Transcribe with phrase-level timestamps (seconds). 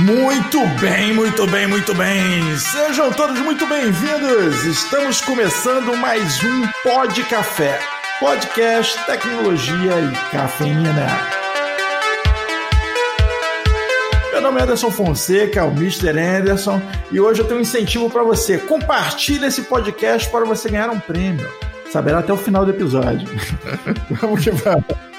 [0.00, 2.56] Muito bem, muito bem, muito bem.
[2.56, 4.64] Sejam todos muito bem-vindos.
[4.64, 7.78] Estamos começando mais um Pod Café.
[8.18, 11.06] Podcast, tecnologia e cafeína.
[14.32, 16.18] Meu nome é Anderson Fonseca, o Mr.
[16.18, 16.80] Anderson,
[17.12, 18.56] e hoje eu tenho um incentivo para você.
[18.56, 21.46] Compartilhe esse podcast para você ganhar um prêmio.
[21.92, 23.28] Saberá até o final do episódio.
[24.10, 25.09] vamos que vamos.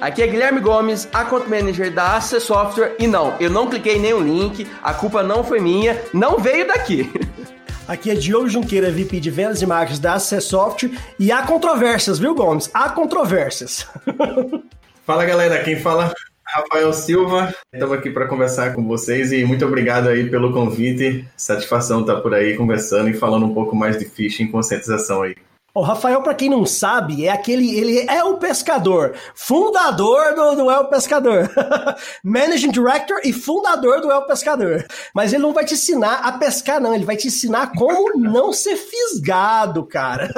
[0.00, 2.94] Aqui é Guilherme Gomes, Account Manager da Access Software.
[2.98, 6.66] E não, eu não cliquei em nenhum link, a culpa não foi minha, não veio
[6.66, 7.10] daqui.
[7.88, 10.90] Aqui é Diogo Junqueira, VP de Vendas e Marketing da Access Software.
[11.18, 12.68] E há controvérsias, viu, Gomes?
[12.74, 13.86] Há controvérsias.
[15.06, 16.12] Fala galera, quem fala
[16.44, 21.24] Rafael Silva, estamos aqui para conversar com vocês e muito obrigado aí pelo convite.
[21.36, 25.36] Satisfação estar por aí conversando e falando um pouco mais de phishing e conscientização aí.
[25.76, 27.78] O Rafael, para quem não sabe, é aquele.
[27.78, 31.50] Ele é o pescador, fundador do, do El Pescador,
[32.24, 34.86] Managing Director e fundador do El Pescador.
[35.14, 36.94] Mas ele não vai te ensinar a pescar, não.
[36.94, 40.30] Ele vai te ensinar como não ser fisgado, cara.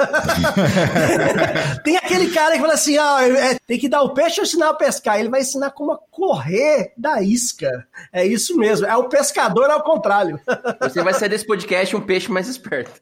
[1.85, 4.71] tem aquele cara que fala assim: ah, é, tem que dar o peixe ou ensinar
[4.71, 5.21] a pescar.
[5.21, 7.87] Ele vai ensinar como a correr da isca.
[8.11, 8.85] É isso mesmo.
[8.85, 10.37] É o pescador ao contrário.
[10.81, 12.99] Você vai ser desse podcast um peixe mais esperto.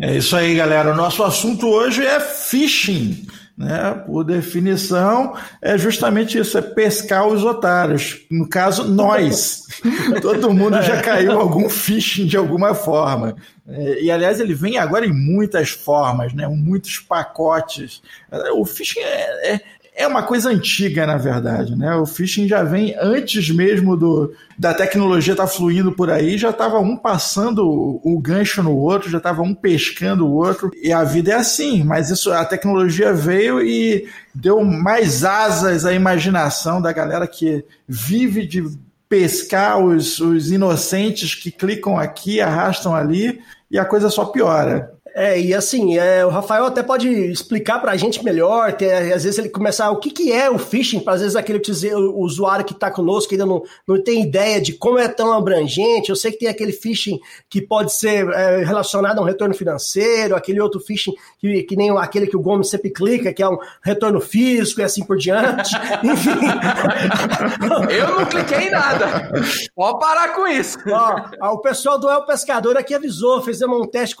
[0.00, 0.92] É isso aí, galera.
[0.92, 3.26] O nosso assunto hoje é phishing.
[3.56, 4.04] Né?
[4.06, 8.20] Por definição, é justamente isso: é pescar os otários.
[8.30, 9.64] No caso, nós.
[10.22, 13.34] Todo mundo já caiu algum phishing de alguma forma.
[13.66, 16.46] É, e, aliás, ele vem agora em muitas formas, né?
[16.46, 18.00] muitos pacotes.
[18.54, 19.60] O phishing é, é
[19.98, 21.92] é uma coisa antiga, na verdade, né?
[21.96, 26.50] O phishing já vem antes mesmo do, da tecnologia estar tá fluindo por aí, já
[26.50, 30.92] estava um passando o, o, gancho no outro, já estava um pescando o outro, e
[30.92, 36.80] a vida é assim, mas isso a tecnologia veio e deu mais asas à imaginação
[36.80, 38.64] da galera que vive de
[39.08, 44.92] pescar os, os inocentes que clicam aqui, arrastam ali, e a coisa só piora.
[45.18, 49.24] É, e assim, é, o Rafael até pode explicar para a gente melhor, ter, às
[49.24, 51.60] vezes ele começar o que, que é o phishing, para às vezes aquele
[51.96, 56.10] o usuário que está conosco ainda não, não tem ideia de como é tão abrangente.
[56.10, 57.18] Eu sei que tem aquele phishing
[57.50, 61.90] que pode ser é, relacionado a um retorno financeiro, aquele outro phishing que, que nem
[61.98, 65.74] aquele que o Gomes sempre clica, que é um retorno físico e assim por diante.
[66.04, 66.30] Enfim.
[67.90, 69.32] Eu não cliquei em nada.
[69.74, 70.78] Pode parar com isso.
[70.88, 74.14] Ó, o pessoal do El Pescador aqui avisou, fizemos um teste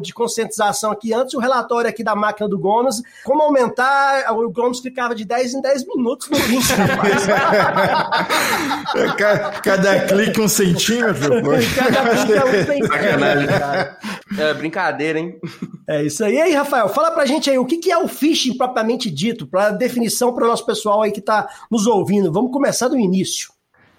[0.00, 4.50] de consciência conscientização aqui antes, o relatório aqui da máquina do Gomes, como aumentar, o
[4.50, 7.26] Gomes ficava de 10 em 10 minutos no link, rapaz.
[9.16, 11.42] cada, cada clique um centímetro.
[11.74, 13.98] Cada clique é um centímetro, cara.
[14.38, 15.40] É brincadeira, hein?
[15.88, 16.34] É isso aí.
[16.34, 19.46] E aí, Rafael, fala pra gente aí, o que, que é o phishing propriamente dito,
[19.46, 22.32] para definição para o nosso pessoal aí que tá nos ouvindo.
[22.32, 23.57] Vamos começar do início.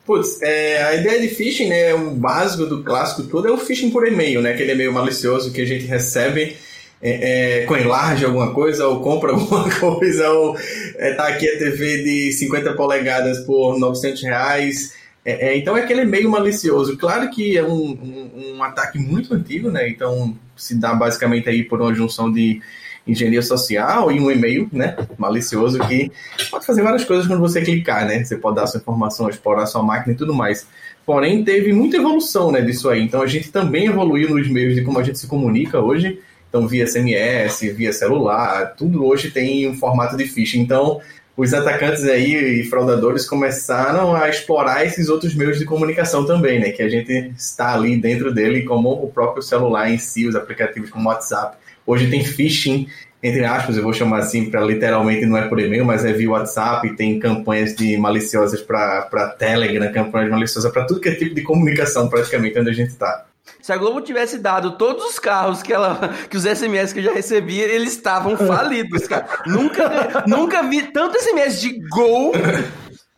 [0.10, 3.92] Putz, é, a ideia de phishing, né, o básico do clássico todo é o phishing
[3.92, 6.58] por e-mail, né, aquele e-mail malicioso que a gente recebe
[7.00, 10.58] é, é, com enlarge alguma coisa, ou compra alguma coisa, ou
[10.96, 14.96] é, tá aqui a TV de 50 polegadas por 900 reais.
[15.24, 16.98] É, é, então é aquele e-mail malicioso.
[16.98, 21.64] Claro que é um, um, um ataque muito antigo, né, então se dá basicamente aí
[21.64, 22.60] por uma junção de
[23.08, 26.12] engenharia social e um e-mail, né, malicioso que
[26.52, 28.24] pode fazer várias coisas quando você clicar, né?
[28.24, 30.68] Você pode dar sua informação, explorar sua máquina e tudo mais.
[31.06, 33.02] Porém, teve muita evolução, né, disso aí.
[33.02, 36.20] Então a gente também evoluiu nos meios de como a gente se comunica hoje.
[36.50, 40.62] Então, via SMS, via celular, tudo hoje tem um formato de phishing.
[40.62, 41.00] Então,
[41.38, 46.72] os atacantes aí e fraudadores começaram a explorar esses outros meios de comunicação também, né?
[46.72, 50.90] Que a gente está ali dentro dele, como o próprio celular em si, os aplicativos
[50.90, 51.56] como WhatsApp.
[51.90, 52.88] Hoje tem phishing,
[53.24, 56.30] entre aspas, eu vou chamar assim, para literalmente não é por e-mail, mas é via
[56.30, 61.42] WhatsApp, tem campanhas de maliciosas para Telegram, campanhas maliciosas para tudo que é tipo de
[61.42, 63.26] comunicação, praticamente, onde a gente está.
[63.60, 67.04] Se a Globo tivesse dado todos os carros que ela, que os SMS que eu
[67.06, 69.28] já recebia, eles estavam falidos, cara.
[69.48, 72.34] nunca, nunca vi tanto SMS de Gol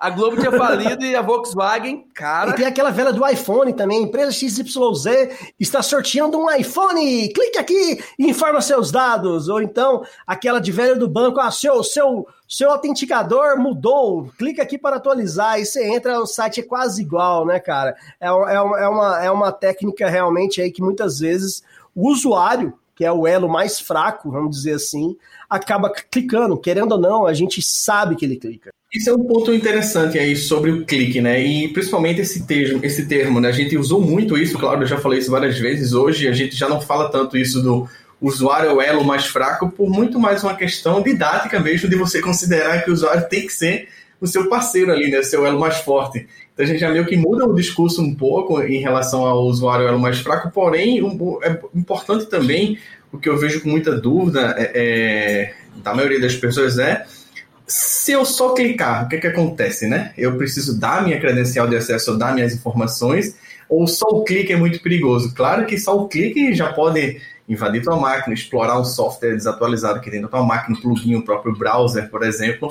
[0.02, 2.50] a Globo tinha falido e a Volkswagen, cara.
[2.50, 4.02] E tem aquela vela do iPhone também.
[4.02, 4.66] Empresa XYZ
[5.60, 7.32] está sorteando um iPhone.
[7.32, 9.48] Clique aqui e informa seus dados.
[9.48, 11.40] Ou então, aquela de velha do banco.
[11.40, 14.32] Ah, seu, seu, seu autenticador mudou.
[14.40, 15.60] Clica aqui para atualizar.
[15.60, 17.96] E você entra, o site é quase igual, né, cara?
[18.20, 21.62] É, é, é, uma, é uma técnica realmente aí que muitas vezes
[21.94, 25.16] o usuário, que é o elo mais fraco, vamos dizer assim,
[25.48, 26.58] acaba clicando.
[26.58, 28.72] Querendo ou não, a gente sabe que ele clica.
[28.94, 31.42] Isso é um ponto interessante aí sobre o clique, né?
[31.42, 33.48] E principalmente esse termo, esse termo, né?
[33.48, 35.94] A gente usou muito isso, claro, eu já falei isso várias vezes.
[35.94, 37.88] Hoje a gente já não fala tanto isso do
[38.20, 42.20] usuário é o elo mais fraco, por muito mais uma questão didática mesmo, de você
[42.22, 43.88] considerar que o usuário tem que ser
[44.20, 45.20] o seu parceiro ali, né?
[45.20, 46.28] O seu elo mais forte.
[46.54, 49.88] Então a gente já meio que muda o discurso um pouco em relação ao usuário
[49.88, 52.78] elo mais fraco, porém um, é importante também,
[53.10, 57.06] o que eu vejo com muita dúvida é, é, da maioria das pessoas é
[57.72, 60.12] se eu só clicar, o que, que acontece, né?
[60.18, 63.38] Eu preciso dar minha credencial de acesso, dar minhas informações,
[63.70, 65.34] ou só o clique é muito perigoso?
[65.34, 70.12] Claro que só o clique já pode invadir tua máquina, explorar um software desatualizado que
[70.12, 72.68] tem na tua máquina, um plugin, o próprio browser, por exemplo,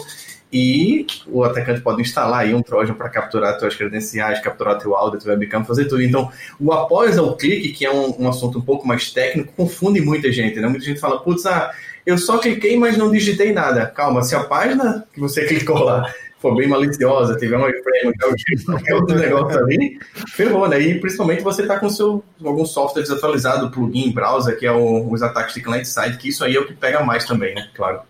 [0.53, 5.19] e o atacante pode instalar aí um Trojan para capturar tuas credenciais, capturar teu áudio,
[5.19, 6.03] teu webcam, fazer tudo.
[6.03, 10.03] Então, o após ao clique, que é um, um assunto um pouco mais técnico, confunde
[10.03, 10.69] muita gente, né?
[10.69, 11.71] Muita gente fala, putz, ah,
[12.11, 13.87] eu só cliquei, mas não digitei nada.
[13.87, 18.15] Calma, se a página que você clicou lá for bem maliciosa, tiver um iframe,
[18.65, 19.99] qualquer outro negócio ali,
[20.29, 20.81] ferrou, né?
[20.81, 25.23] E principalmente você tá com seu, algum software desatualizado, plugin, browser, que é o, os
[25.23, 27.69] ataques de client-side, que isso aí é o que pega mais também, né?
[27.75, 28.01] Claro.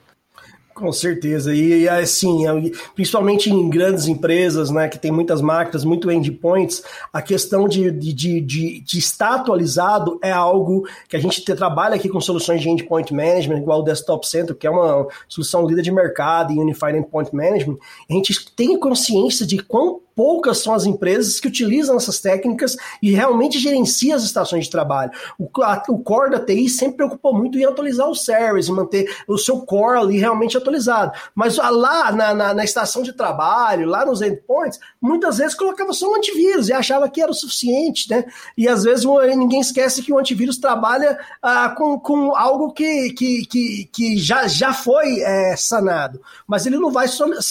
[0.81, 1.55] Com certeza.
[1.55, 2.53] E, assim, é,
[2.94, 6.82] principalmente em grandes empresas, né, que tem muitas máquinas, muito endpoints,
[7.12, 12.09] a questão de, de, de, de, estar atualizado é algo que a gente trabalha aqui
[12.09, 15.93] com soluções de endpoint management, igual o Desktop Center, que é uma solução líder de
[15.93, 17.77] mercado em Unified Endpoint Management.
[18.09, 23.11] A gente tem consciência de quão poucas são as empresas que utilizam essas técnicas e
[23.11, 25.11] realmente gerenciam as estações de trabalho.
[25.38, 29.11] O, a, o core da TI sempre preocupou muito em atualizar os servers, e manter
[29.26, 31.12] o seu core ali realmente atualizado.
[31.34, 36.12] Mas lá na, na, na estação de trabalho, lá nos endpoints, muitas vezes colocava só
[36.12, 38.26] um antivírus e achava que era o suficiente, né?
[38.58, 43.46] E às vezes ninguém esquece que o antivírus trabalha ah, com, com algo que, que,
[43.46, 47.06] que, que já, já foi é, sanado, mas ele não vai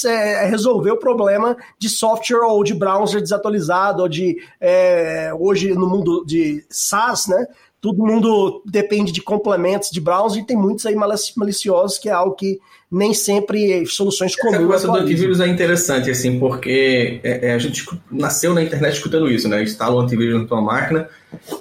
[0.06, 5.88] é, resolver o problema de software ou de browser desatualizado, ou de é, hoje no
[5.88, 7.48] mundo de SaaS, né?
[7.82, 12.36] Todo mundo depende de complementos de browser e tem muitos aí maliciosos, que é algo
[12.36, 12.60] que
[12.92, 14.56] nem sempre soluções comuns.
[14.56, 18.96] Essa coisa do antivírus é interessante, assim, porque é, é, a gente nasceu na internet
[18.96, 19.64] escutando isso, né?
[19.64, 21.08] Instala o antivírus na tua máquina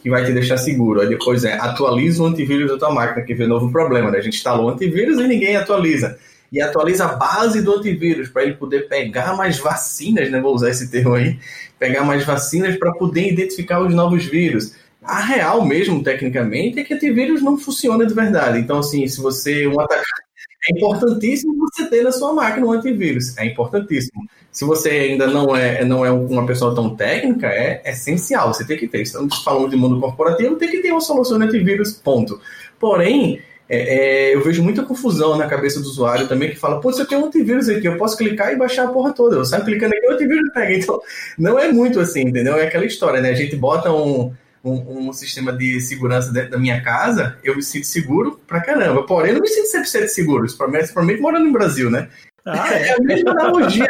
[0.02, 1.00] que vai te deixar seguro.
[1.00, 4.18] Aí depois é atualiza o antivírus da tua máquina, que vê novo problema, né?
[4.18, 6.18] A gente instalou o antivírus e ninguém atualiza
[6.52, 10.40] e atualiza a base do antivírus para ele poder pegar mais vacinas, né?
[10.40, 11.38] Vou usar esse termo aí,
[11.78, 14.74] pegar mais vacinas para poder identificar os novos vírus.
[15.02, 18.58] A real mesmo, tecnicamente, é que antivírus não funciona de verdade.
[18.58, 20.28] Então, assim, se você um atacante
[20.68, 23.36] é importantíssimo você ter na sua máquina um antivírus.
[23.38, 24.26] É importantíssimo.
[24.50, 28.52] Se você ainda não é, não é uma pessoa tão técnica, é essencial.
[28.52, 29.02] Você tem que ter.
[29.02, 32.40] Estamos falando de mundo corporativo, tem que ter uma solução de antivírus, ponto.
[32.78, 36.90] Porém, é, é, eu vejo muita confusão na cabeça do usuário também que fala, pô,
[36.90, 39.36] se eu tenho um antivírus aqui, eu posso clicar e baixar a porra toda.
[39.36, 40.68] Eu saio clicando aqui, o antivírus pega.
[40.78, 41.00] Então,
[41.38, 42.56] não é muito assim, entendeu?
[42.56, 43.30] É aquela história, né?
[43.30, 44.32] A gente bota um,
[44.64, 49.04] um, um sistema de segurança dentro da minha casa, eu me sinto seguro pra caramba.
[49.04, 52.08] Porém, eu não me sinto 100% seguro, principalmente morando no Brasil, né?
[52.48, 52.88] Ah, é.
[52.88, 53.88] é a mesma analogia.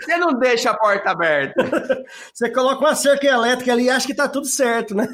[0.00, 1.62] Você não deixa a porta aberta.
[2.34, 5.08] Você coloca uma cerca elétrica ali e acha que tá tudo certo, né?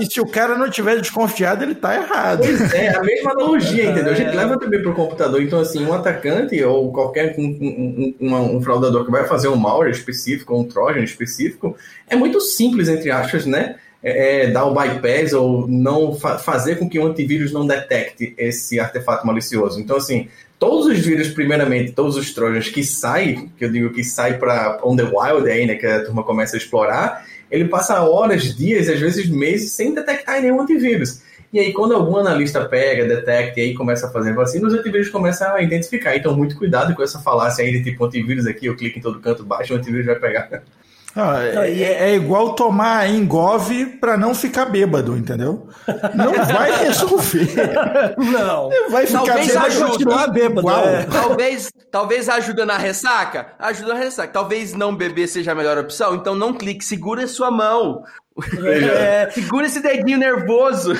[0.00, 2.40] E, e se o cara não tiver desconfiado, ele tá errado.
[2.40, 4.12] Pois é, a mesma analogia, entendeu?
[4.12, 4.36] A gente é.
[4.36, 5.42] leva também pro computador.
[5.42, 9.56] Então, assim, um atacante ou qualquer um, um, um, um fraudador que vai fazer um
[9.56, 11.76] malware específico, um trojan específico,
[12.08, 13.76] é muito simples, entre aspas, né?
[14.02, 18.34] É, é, dar o bypass ou não fa fazer com que o antivírus não detecte
[18.36, 19.80] esse artefato malicioso.
[19.80, 20.28] Então, assim,
[20.64, 24.80] todos os vírus, primeiramente, todos os trojans que saem, que eu digo que sai para
[24.82, 28.88] on the wild aí, né, que a turma começa a explorar, ele passa horas, dias,
[28.88, 31.22] às vezes meses sem detectar nenhum antivírus.
[31.52, 35.10] E aí, quando algum analista pega, detecta e aí começa a fazer vacina, os antivírus
[35.10, 36.16] começam a identificar.
[36.16, 39.20] Então, muito cuidado com essa falácia aí de tipo antivírus aqui, eu clico em todo
[39.20, 40.62] canto, baixo, o antivírus vai pegar.
[41.16, 45.68] Ah, é, é, igual tomar engove para não ficar bêbado, entendeu?
[46.14, 47.46] Não vai resolver.
[48.18, 48.68] Não.
[48.90, 50.70] Vai ficar talvez bêbado, ajuda, bêbado.
[50.70, 51.04] É.
[51.04, 53.52] Talvez, talvez ajuda na ressaca.
[53.60, 54.32] Ajuda na ressaca.
[54.32, 56.16] Talvez não beber seja a melhor opção.
[56.16, 58.02] Então não clique, segura a sua mão.
[58.64, 60.92] É, segura esse dedinho nervoso.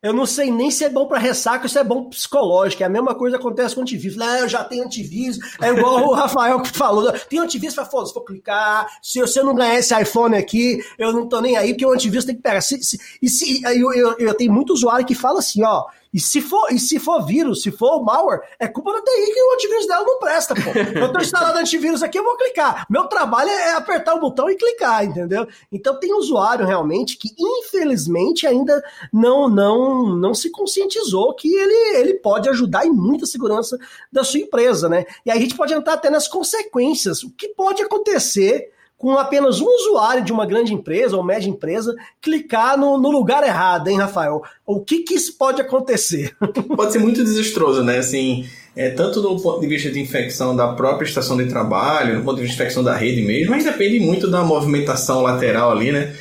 [0.00, 2.84] Eu não sei nem se é bom para ressaca ou se é bom psicológico.
[2.84, 4.16] É a mesma coisa que acontece com antivírus.
[4.20, 5.38] Ah, eu já tenho antivírus.
[5.60, 7.10] É igual o Rafael que falou.
[7.28, 8.86] Tem antivírus para foda, se for clicar.
[9.02, 12.24] Se, eu não ganhar esse iPhone aqui, eu não tô nem aí, porque o antivírus
[12.24, 12.60] tem que pegar.
[12.60, 15.86] Se, se, e se, eu, eu, eu tenho muito usuário que fala assim, ó.
[16.12, 19.42] E se for, e se for vírus, se for malware, é culpa da TI que
[19.42, 20.70] o antivírus dela não presta, pô.
[20.98, 22.86] Eu tô instalando antivírus aqui, eu vou clicar.
[22.88, 25.46] Meu trabalho é apertar o botão e clicar, entendeu?
[25.70, 32.14] Então tem usuário realmente que, infelizmente, ainda não não não se conscientizou que ele, ele
[32.14, 33.78] pode ajudar em muita segurança
[34.10, 35.04] da sua empresa, né?
[35.24, 37.22] E aí a gente pode entrar até nas consequências.
[37.22, 41.94] O que pode acontecer com apenas um usuário de uma grande empresa ou média empresa
[42.20, 44.42] clicar no, no lugar errado, hein, Rafael?
[44.66, 46.36] O que, que isso pode acontecer?
[46.76, 47.98] Pode ser muito desastroso, né?
[47.98, 52.24] Assim, é, tanto do ponto de vista de infecção da própria estação de trabalho, do
[52.24, 55.92] ponto de vista de infecção da rede mesmo, mas depende muito da movimentação lateral ali,
[55.92, 56.14] né?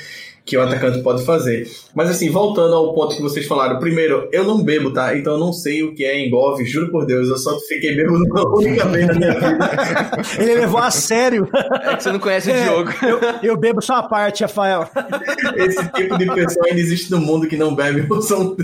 [0.48, 1.70] Que o atacante pode fazer.
[1.94, 5.16] Mas assim, voltando ao ponto que vocês falaram, primeiro, eu não bebo, tá?
[5.16, 8.24] Então eu não sei o que é engolve, juro por Deus, eu só fiquei bêbado
[8.32, 10.12] uma única vez na minha vida.
[10.40, 11.50] Ele levou a sério.
[11.84, 12.94] É que você não conhece é, o jogo.
[13.04, 14.90] Eu, eu, bebo só a parte, Rafael.
[15.58, 18.56] Esse tipo de pessoa ainda existe no mundo que não bebe o som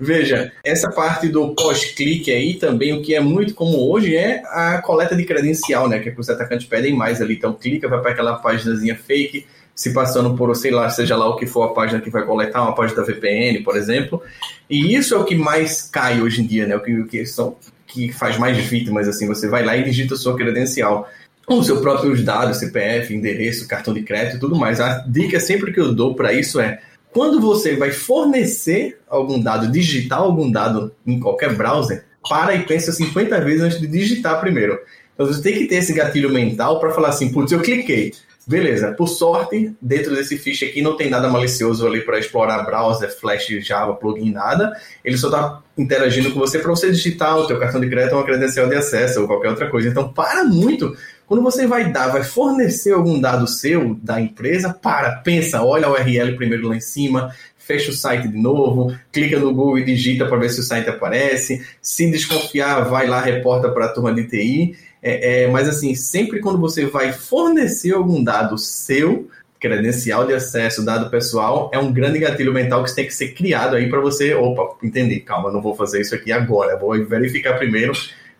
[0.00, 4.82] Veja, essa parte do pós-clique aí também, o que é muito comum hoje é a
[4.82, 6.00] coleta de credencial, né?
[6.00, 7.34] Que, é que os atacantes pedem mais ali.
[7.34, 11.36] Então clica, vai para aquela paginazinha fake, se passando por, sei lá, seja lá o
[11.36, 14.22] que for a página que vai coletar, uma página da VPN, por exemplo.
[14.68, 16.76] E isso é o que mais cai hoje em dia, né?
[16.76, 20.16] O que, o que, são, que faz mais vítimas, assim, você vai lá e digita
[20.16, 21.08] sua credencial.
[21.44, 24.80] Com seu próprios dados, CPF, endereço, cartão de crédito e tudo mais.
[24.80, 26.80] A dica sempre que eu dou para isso é
[27.12, 32.92] quando você vai fornecer algum dado, digitar algum dado em qualquer browser, para e pensa
[32.92, 34.78] 50 vezes antes de digitar primeiro.
[35.14, 38.12] Então você tem que ter esse gatilho mental para falar assim, putz, eu cliquei.
[38.44, 43.16] Beleza, por sorte, dentro desse fiche aqui não tem nada malicioso ali para explorar browser,
[43.16, 44.72] flash, Java, plugin, nada.
[45.04, 48.24] Ele só está interagindo com você para você digitar o teu cartão de crédito uma
[48.24, 49.88] credencial de acesso ou qualquer outra coisa.
[49.88, 50.96] Então, para muito.
[51.24, 55.92] Quando você vai dar, vai fornecer algum dado seu da empresa, para, pensa, olha a
[55.92, 60.26] URL primeiro lá em cima, fecha o site de novo, clica no Google e digita
[60.26, 61.64] para ver se o site aparece.
[61.80, 66.40] Se desconfiar, vai lá, reporta para a turma de TI é, é, mas assim, sempre
[66.40, 69.28] quando você vai fornecer algum dado seu,
[69.62, 73.76] credencial de acesso, dado pessoal, é um grande gatilho mental que tem que ser criado
[73.76, 77.92] aí para você, opa, entender, calma, não vou fazer isso aqui agora, vou verificar primeiro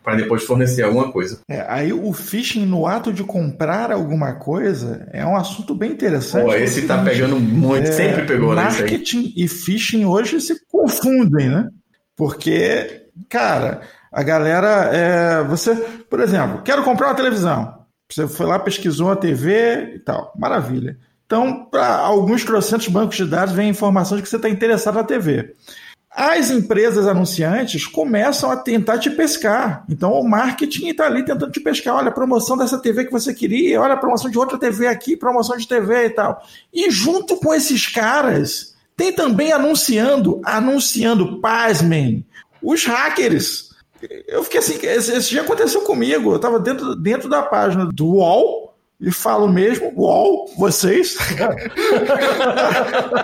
[0.02, 1.38] para depois fornecer alguma coisa.
[1.48, 6.44] É, aí o phishing no ato de comprar alguma coisa é um assunto bem interessante.
[6.44, 11.48] Pô, esse tá pegando muito, é, sempre pegou né, Marketing e phishing hoje se confundem,
[11.48, 11.68] né?
[12.16, 17.82] Porque, cara, a galera, é, você, por exemplo, quero comprar uma televisão.
[18.10, 20.32] Você foi lá, pesquisou a TV e tal.
[20.36, 20.98] Maravilha.
[21.24, 24.96] Então, para alguns trocentos bancos de dados, vem a informação de que você está interessado
[24.96, 25.54] na TV.
[26.14, 29.82] As empresas anunciantes começam a tentar te pescar.
[29.88, 31.94] Então, o marketing está ali tentando te pescar.
[31.94, 35.16] Olha a promoção dessa TV que você queria, olha a promoção de outra TV aqui,
[35.16, 36.42] promoção de TV e tal.
[36.70, 42.26] E junto com esses caras, tem também anunciando, anunciando, pasmem,
[42.62, 43.71] os hackers
[44.26, 46.32] eu fiquei assim, esse, esse dia aconteceu comigo.
[46.32, 51.16] Eu tava dentro, dentro da página do UOL e falo mesmo, UOL, vocês.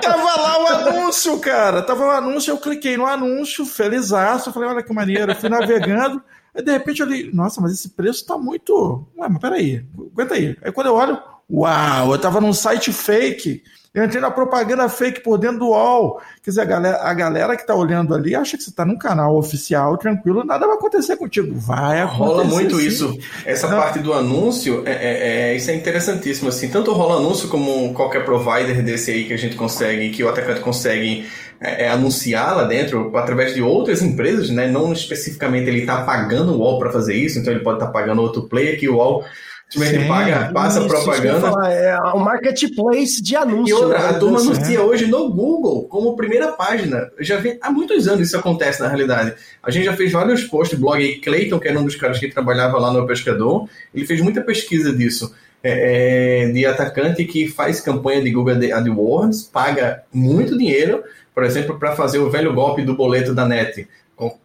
[0.02, 1.82] tava lá o anúncio, cara.
[1.82, 4.48] Tava o anúncio, eu cliquei no anúncio, felizaço.
[4.48, 5.30] Eu falei, olha que maneiro.
[5.30, 6.20] Eu fui navegando.
[6.54, 9.06] Aí de repente eu li, nossa, mas esse preço tá muito.
[9.16, 10.56] Ué, mas peraí, aguenta aí.
[10.62, 11.16] Aí quando eu olho,
[11.48, 13.62] uau, eu tava num site fake.
[13.98, 16.20] Eu entrei na propaganda fake por dentro do UOL.
[16.40, 18.96] Quer dizer, a galera, a galera que está olhando ali acha que você está num
[18.96, 21.52] canal oficial, tranquilo, nada vai acontecer contigo.
[21.58, 22.22] Vai acontecer.
[22.22, 22.86] Rola muito sim.
[22.86, 23.18] isso.
[23.44, 23.76] Essa Não.
[23.76, 26.48] parte do anúncio, é, é, é, isso é interessantíssimo.
[26.48, 30.28] Assim, tanto rola anúncio como qualquer provider desse aí que a gente consegue, que o
[30.28, 31.26] atacante consegue
[31.60, 34.68] é, é anunciar lá dentro através de outras empresas, né?
[34.68, 37.92] Não especificamente ele está pagando o UOL para fazer isso, então ele pode estar tá
[37.92, 39.24] pagando outro player que o UOL
[39.68, 41.40] Simplesmente Sim, paga, passa isso, propaganda.
[41.40, 43.68] Falar, é um marketplace de anúncios.
[43.68, 47.10] E outra, a turma anuncia hoje no Google como primeira página.
[47.18, 49.34] Eu já vi há muitos anos isso acontece na realidade.
[49.62, 52.78] A gente já fez vários posts, blog Clayton, que era um dos caras que trabalhava
[52.78, 55.34] lá no Pescador, ele fez muita pesquisa disso.
[55.62, 61.02] É, é de atacante que faz campanha de Google AdWords, paga muito dinheiro,
[61.34, 63.86] por exemplo, para fazer o velho golpe do boleto da net.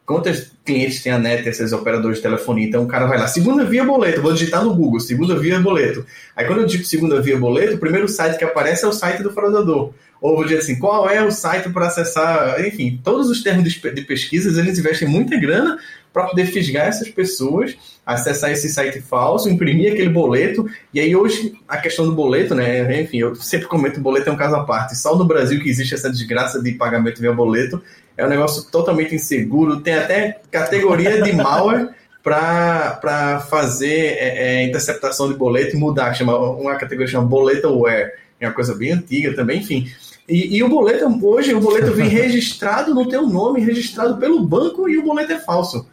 [0.05, 2.67] Quantos clientes tem a net, esses operadores de telefonia?
[2.67, 6.05] Então o cara vai lá, segunda via boleto, vou digitar no Google, segunda via boleto.
[6.35, 9.23] Aí quando eu digito segunda via boleto, o primeiro site que aparece é o site
[9.23, 9.91] do fraudador.
[10.21, 12.63] Ou vou dizer assim, qual é o site para acessar?
[12.65, 15.77] Enfim, todos os termos de pesquisas, eles investem muita grana
[16.13, 17.75] para poder fisgar essas pessoas,
[18.05, 20.65] acessar esse site falso, imprimir aquele boleto.
[20.93, 23.01] E aí hoje a questão do boleto, né?
[23.01, 24.95] Enfim, eu sempre comento boleto é um caso à parte.
[24.95, 27.81] Só no Brasil que existe essa desgraça de pagamento via boleto.
[28.17, 29.81] É um negócio totalmente inseguro.
[29.81, 31.89] Tem até categoria de malware
[32.23, 36.13] para fazer é, é, interceptação de boleto e mudar.
[36.13, 38.11] Chama, uma categoria chama boletoware.
[38.39, 39.91] É uma coisa bem antiga também, enfim.
[40.27, 44.87] E, e, o boleto, hoje, o boleto vem registrado no teu nome, registrado pelo banco
[44.87, 45.87] e o boleto é falso.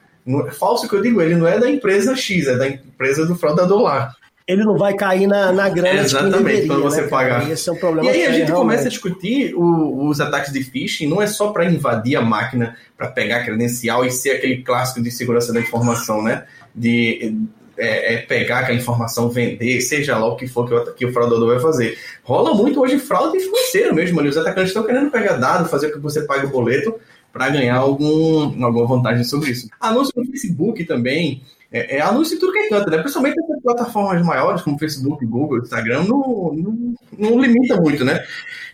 [0.46, 3.34] É falso que eu digo, ele não é da empresa X, é da empresa do
[3.34, 4.14] fraudador lá.
[4.50, 7.48] Ele não vai cair na, na grana Exatamente, quando você né, pagar.
[7.48, 8.58] Esse é um problema e aí a gente realmente.
[8.58, 12.76] começa a discutir o, os ataques de phishing, não é só para invadir a máquina,
[12.96, 16.46] para pegar a credencial e ser aquele clássico de segurança da informação, né?
[16.74, 17.36] De
[17.78, 21.12] é, é pegar aquela informação, vender, seja lá o que for que o, que o
[21.12, 21.96] fraudador vai fazer.
[22.24, 24.30] Rola muito hoje fraude financeira mesmo, ali.
[24.30, 26.94] Os atacantes estão querendo pegar dado, fazer com que você pague o boleto
[27.32, 29.68] para ganhar algum, alguma vantagem sobre isso.
[29.78, 31.40] Anúncio no Facebook também,
[31.72, 32.98] é, é anúncio em tudo que canto, né?
[32.98, 38.24] Principalmente essas plataformas maiores, como Facebook, Google, Instagram, não, não, não limita muito, né?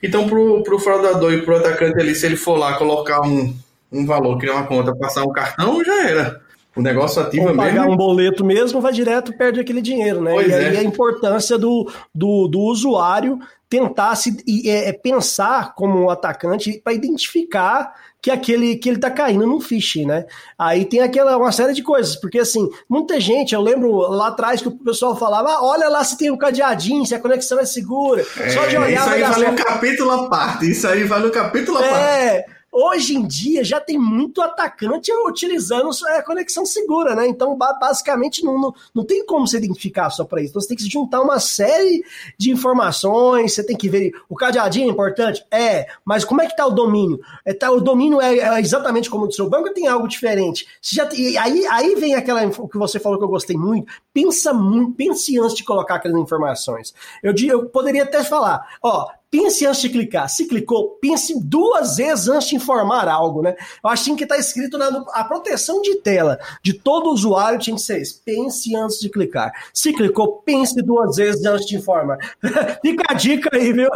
[0.02, 3.54] Então, pro, pro fraudador e pro atacante ali, se ele for lá colocar um,
[3.92, 6.46] um valor, criar uma conta, passar um cartão, já era.
[6.76, 7.92] O negócio ativa Ou pagar mesmo.
[7.92, 10.32] um boleto mesmo, vai direto perde aquele dinheiro, né?
[10.32, 10.78] Pois e aí é.
[10.80, 16.80] a importância do, do, do usuário tentar se e, é, é pensar como um atacante
[16.82, 17.92] para identificar
[18.22, 20.26] que aquele que ele tá caindo num phishing, né?
[20.58, 24.60] Aí tem aquela uma série de coisas, porque assim, muita gente, eu lembro lá atrás
[24.60, 27.64] que o pessoal falava, ah, olha lá se tem um cadeadinho, se a conexão é
[27.64, 28.24] segura.
[28.24, 30.70] Só de É, olhar isso aí vale um capítulo à parte.
[30.70, 32.55] Isso aí vale um capítulo à parte.
[32.76, 37.26] É, hoje em dia já tem muito atacante utilizando a conexão segura, né?
[37.26, 40.50] Então, ba- basicamente, não, não, não tem como se identificar só para isso.
[40.50, 42.04] Então, você tem que juntar uma série
[42.38, 44.12] de informações, você tem que ver.
[44.28, 45.44] O cadeadinho é importante?
[45.50, 47.20] É, mas como é que tá o domínio?
[47.44, 50.66] É, tá, o domínio é, é exatamente como o do seu banco tem algo diferente?
[50.80, 51.08] Você já
[51.42, 53.92] aí, aí vem aquela que você falou que eu gostei muito.
[54.12, 56.94] Pensa muito, pense antes de colocar aquelas informações.
[57.22, 60.28] Eu, eu poderia até falar, ó, pense antes de clicar.
[60.28, 63.54] Se clicou, pense duas vezes antes de informar algo, né?
[63.82, 67.82] Eu acho que estar escrito na a proteção de tela de todo usuário tinha que
[67.82, 68.22] ser isso.
[68.24, 69.52] Pense antes de clicar.
[69.72, 72.18] Se clicou, pense duas vezes antes de informar.
[72.82, 73.88] Fica a dica aí, viu?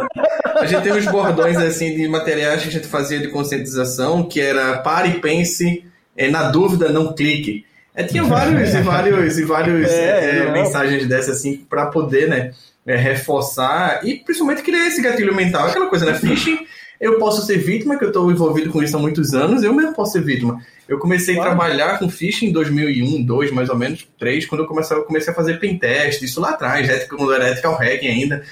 [0.45, 4.39] A gente tem uns bordões assim de materiais que a gente fazia de conscientização, que
[4.39, 5.85] era pare e pense,
[6.15, 7.65] é, na dúvida não clique.
[7.93, 12.53] É, tinha vários e vários e vários É, é, mensagens dessas assim para poder, né,
[12.85, 16.59] é, reforçar e principalmente criar esse gatilho mental, aquela coisa, né, phishing.
[16.99, 19.93] Eu posso ser vítima, que eu estou envolvido com isso há muitos anos, eu mesmo
[19.93, 20.61] posso ser vítima.
[20.87, 21.51] Eu comecei Claro.
[21.51, 25.03] a trabalhar com phishing em 2001, 2, mais ou menos, 3, quando eu comecei, eu
[25.03, 28.43] comecei a fazer pentest, isso lá atrás, ética, quando era ethical hacking ainda.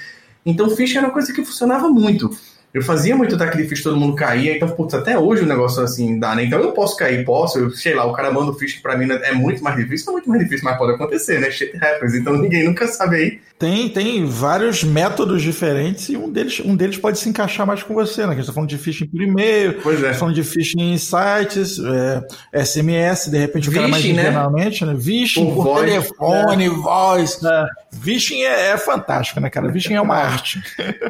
[0.44, 2.30] Então, phishing era uma coisa que funcionava muito.
[2.72, 6.18] Eu fazia muito de phishing, todo mundo caía, então, putz, até hoje o negócio assim
[6.18, 6.44] dá, né?
[6.44, 9.06] Então eu posso cair, posso, eu, sei lá, o cara manda o phishing pra mim,
[9.06, 9.20] né?
[9.24, 11.50] é muito mais difícil, é muito mais difícil, mas pode acontecer, né?
[11.50, 13.40] Shit happens, então ninguém nunca sabe aí.
[13.58, 17.92] Tem, tem vários métodos diferentes e um deles, um deles pode se encaixar mais com
[17.92, 18.28] você, né?
[18.28, 20.12] Que a gente tá falando de phishing por e-mail, Pois é.
[20.12, 24.12] tá falando de phishing em sites, é, SMS, de repente o cara mais né?
[24.12, 24.96] internamente, né?
[24.98, 27.40] Phishing Por por, voz, telefone, voz.
[27.44, 27.66] É.
[28.00, 29.70] Phishing é, é fantástico, né, cara?
[29.70, 30.58] Phishing é uma arte.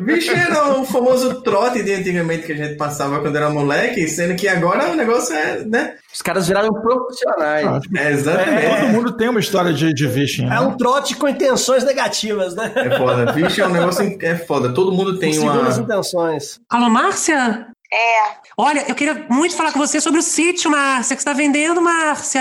[0.04, 4.34] Phishing era o famoso trote de antigamente que a gente passava quando era moleque, sendo
[4.34, 5.94] que agora o negócio é, né?
[6.12, 7.66] Os caras viraram profissionais.
[7.66, 8.80] Ah, É exatamente.
[8.80, 10.06] Todo mundo tem uma história de, de
[10.42, 10.56] né?
[10.56, 12.72] É um trote com intenções negativas, né?
[12.74, 13.32] É foda.
[13.32, 14.72] Phishing é um negócio é foda.
[14.72, 15.84] Todo mundo tem Segundas uma.
[15.84, 16.60] intenções.
[16.68, 17.66] Alô, Márcia?
[17.92, 21.32] É, Olha, eu queria muito falar com você sobre o sítio, Márcia, que você está
[21.32, 22.40] vendendo, Márcia.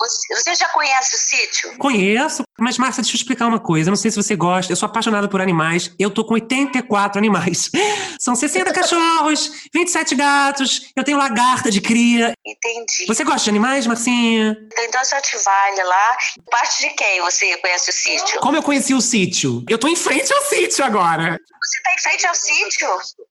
[0.00, 1.76] Você, você já conhece o sítio?
[1.76, 3.90] Conheço, mas Márcia, deixa eu explicar uma coisa.
[3.90, 5.92] Eu não sei se você gosta, eu sou apaixonada por animais.
[5.98, 7.70] Eu tô com 84 animais.
[8.18, 12.32] São 60 cachorros, 27 gatos, eu tenho lagarta de cria.
[12.44, 13.06] Entendi.
[13.06, 14.56] Você gosta de animais, Marcinha?
[14.74, 16.16] Tem dois Rottweiler lá.
[16.50, 18.40] Parte de quem você conhece o sítio?
[18.40, 19.62] Como eu conheci o sítio?
[19.68, 21.38] Eu tô em frente ao sítio agora.
[21.62, 22.88] Você tá em frente ao sítio?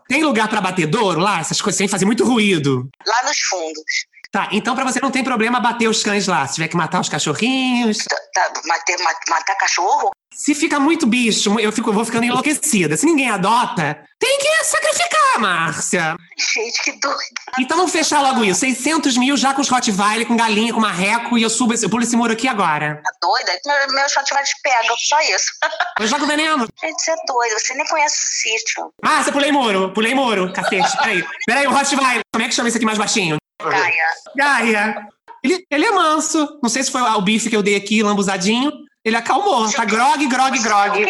[0.07, 1.39] Tem lugar pra batedouro lá?
[1.39, 2.87] Essas coisas sem fazer muito ruído.
[3.05, 3.83] Lá nos fundos.
[4.31, 6.47] Tá, então pra você não tem problema bater os cães lá.
[6.47, 7.97] Se tiver que matar os cachorrinhos.
[7.97, 8.95] Tá, tá, matar,
[9.27, 10.11] matar, cachorro?
[10.31, 12.95] Se fica muito bicho, eu, fico, eu vou ficando enlouquecida.
[12.95, 16.15] Se ninguém adota, tem que sacrificar, Márcia.
[16.37, 17.19] Gente, que doido.
[17.59, 18.59] Então vamos fechar logo isso.
[18.59, 21.89] 600 mil já com os Rottweiler, com galinha, com marreco, e eu subo esse, eu
[21.89, 23.01] pulo esse muro aqui agora.
[23.03, 23.59] Tá doida?
[23.65, 25.51] Meu, meus Rottweilers pegam, só isso.
[25.99, 26.67] Eu jogo veneno.
[26.79, 27.59] Gente, você é doido.
[27.59, 28.93] Você nem conhece o sítio.
[29.03, 30.95] Ah, você pulei muro, pulei muro, cacete.
[30.97, 32.21] Peraí, peraí, o Rottweiler.
[32.31, 33.38] Como é que chama esse aqui mais baixinho?
[33.63, 34.03] Gaia.
[34.35, 35.07] Gaia.
[35.43, 36.59] Ele, ele é manso.
[36.61, 38.71] Não sei se foi o bife que eu dei aqui, lambuzadinho.
[39.03, 39.69] Ele acalmou.
[39.71, 41.05] Tá grog, grog, grog.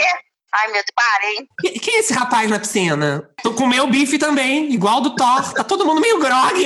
[0.52, 1.48] Ai, meu Deus, parem.
[1.62, 3.30] Que- Quem é esse rapaz na piscina?
[3.44, 5.54] Tô com meu bife também, igual do Thor.
[5.54, 6.64] Tá todo mundo meio grog.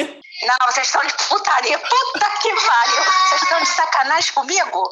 [0.47, 1.77] Não, vocês estão de putaria.
[1.77, 3.03] Puta que pariu.
[3.29, 4.83] Vocês estão de sacanagem comigo?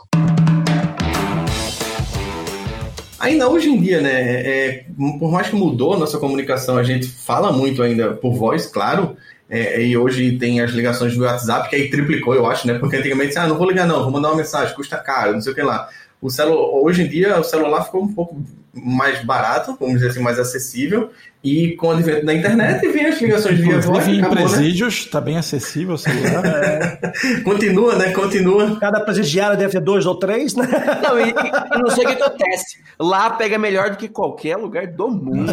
[3.20, 4.12] Ainda hoje em dia, né?
[4.14, 4.86] é,
[5.20, 9.16] por mais que mudou a nossa comunicação, a gente fala muito ainda por voz, claro.
[9.54, 12.80] É, e hoje tem as ligações do WhatsApp, que aí triplicou, eu acho, né?
[12.80, 15.52] Porque antigamente, ah, não vou ligar não, vou mandar uma mensagem, custa caro, não sei
[15.52, 15.90] o que lá.
[16.22, 16.56] O celu...
[16.82, 18.42] Hoje em dia, o celular ficou um pouco
[18.74, 21.10] mais barato, vamos dizer assim, mais acessível.
[21.44, 24.08] E com o advento da internet, vem as ligações via voz.
[24.08, 24.44] Em acabou, né?
[24.44, 27.00] presídios, está bem acessível o celular.
[27.44, 28.12] Continua, né?
[28.12, 28.78] Continua.
[28.80, 30.68] Cada presidiário deve ter dois ou três, né?
[31.02, 32.78] Não, e, e não sei o que acontece.
[33.00, 35.52] Lá pega melhor do que qualquer lugar do mundo.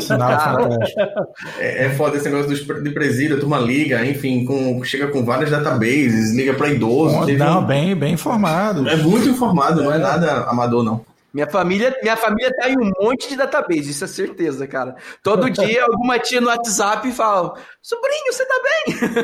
[1.59, 5.24] É, é foda esse negócio dos, de presídio, a turma liga, enfim, com, chega com
[5.24, 7.24] vários databases, liga pra idoso.
[7.24, 8.87] teve Não, um- bem, bem informado.
[8.87, 11.00] É muito informado, não é nada amador, não.
[11.32, 14.96] Minha família, minha família tá em um monte de database, isso é certeza, cara.
[15.22, 18.98] Todo dia alguma tia no WhatsApp fala: Sobrinho, você tá bem?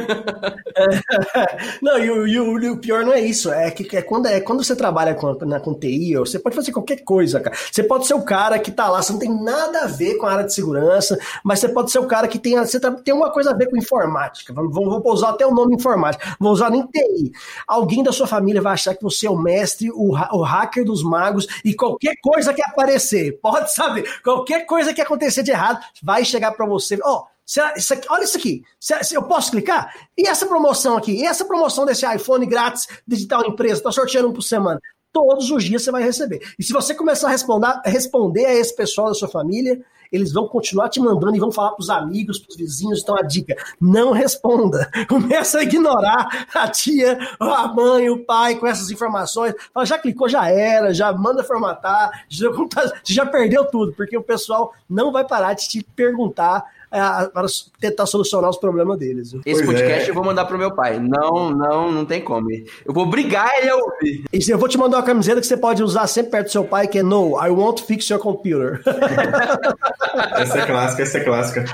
[1.83, 4.27] Não, e o, e o- e o pior não é isso, é que é quando,
[4.27, 7.57] é quando você trabalha com, na, com TI, você pode fazer qualquer coisa, cara.
[7.71, 10.27] Você pode ser o cara que tá lá, você não tem nada a ver com
[10.27, 13.15] a área de segurança, mas você pode ser o cara que tem, você tá- tem
[13.15, 14.53] uma coisa a ver com informática.
[14.53, 17.33] Vamos, vamos, vou usar até o nome informática, vou usar nem TI.
[17.67, 21.03] Alguém da sua família vai achar que você é o mestre, o, o hacker dos
[21.03, 26.25] magos, e qualquer coisa que aparecer, pode saber, qualquer coisa que acontecer de errado, vai
[26.25, 27.25] chegar pra você, ó.
[27.47, 28.63] Será- isso aqui- olha isso aqui.
[28.81, 29.95] Será- se eu posso clicar?
[30.17, 31.13] E essa promoção aqui?
[31.13, 33.83] E essa promoção desse iPhone grátis digital empresa?
[33.83, 34.81] Tá sorteando um por semana.
[35.13, 36.41] Todos os dias você vai receber.
[36.59, 39.79] E se você começar a responder, responder a esse pessoal da sua família,
[40.15, 43.03] eles vão continuar te mandando e vão falar pros amigos, pros vizinhos.
[43.03, 44.91] Então a dica: não responda.
[45.09, 49.55] Começa a ignorar a tia, a mãe, o pai com essas informações.
[49.73, 52.49] Fala, já clicou, já era, já manda formatar, já,
[53.05, 57.47] já perdeu tudo, porque o pessoal não vai parar de te perguntar é, para
[57.81, 59.33] tentar solucionar os problemas deles.
[59.33, 59.41] viu?
[59.45, 60.11] Esse Pois podcast é.
[60.11, 61.01] eu vou mandar pro meu pai.
[61.01, 62.49] Não, não, não tem como.
[62.53, 64.25] Eu vou obrigar ele a ouvir.
[64.33, 66.65] E eu vou te mandar uma camiseta que você pode usar sempre perto do seu
[66.65, 68.81] pai, que é No, I won't fix your computer.
[70.37, 71.65] Essa é clássica, essa é clássica.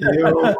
[0.00, 0.56] Eu,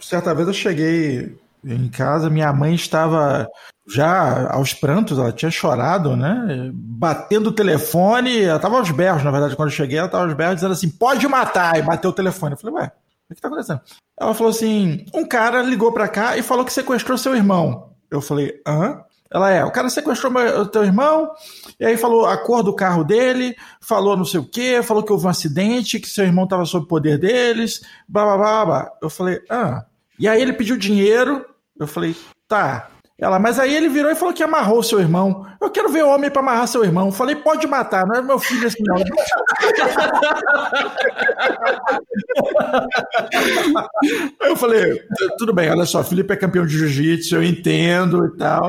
[0.00, 3.48] certa vez eu cheguei em casa, minha mãe estava
[3.88, 6.70] já aos prantos, ela tinha chorado, né?
[6.72, 10.34] Batendo o telefone, ela estava aos berros, na verdade, quando eu cheguei, ela estava aos
[10.34, 12.52] berros dizendo assim: pode matar, e bateu o telefone.
[12.52, 12.92] Eu falei, ué,
[13.30, 13.80] o que está acontecendo?
[14.18, 17.90] Ela falou assim: um cara ligou para cá e falou que sequestrou seu irmão.
[18.10, 19.02] Eu falei, hã?
[19.32, 21.30] Ela é, o cara sequestrou meu, teu irmão,
[21.78, 25.12] e aí falou a cor do carro dele, falou não sei o quê, falou que
[25.12, 28.92] houve um acidente, que seu irmão estava sob o poder deles, blá blá blá blá.
[29.00, 29.84] Eu falei, ah.
[30.18, 31.46] E aí ele pediu dinheiro,
[31.78, 32.16] eu falei,
[32.48, 32.90] tá.
[33.20, 35.44] Ela, mas aí ele virou e falou que amarrou o seu irmão.
[35.60, 37.12] Eu quero ver homem para amarrar seu irmão.
[37.12, 38.96] Falei, pode matar, não é meu filho assim, não.
[44.42, 48.36] Eu falei, "Tu- tudo bem, olha só, Felipe é campeão de jiu-jitsu, eu entendo e
[48.36, 48.68] tal.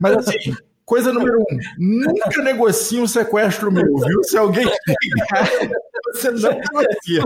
[0.00, 1.44] Mas assim, coisa número um,
[1.78, 4.22] nunca negocie um sequestro meu, viu?
[4.24, 4.66] Se alguém
[6.16, 7.22] você não negocia.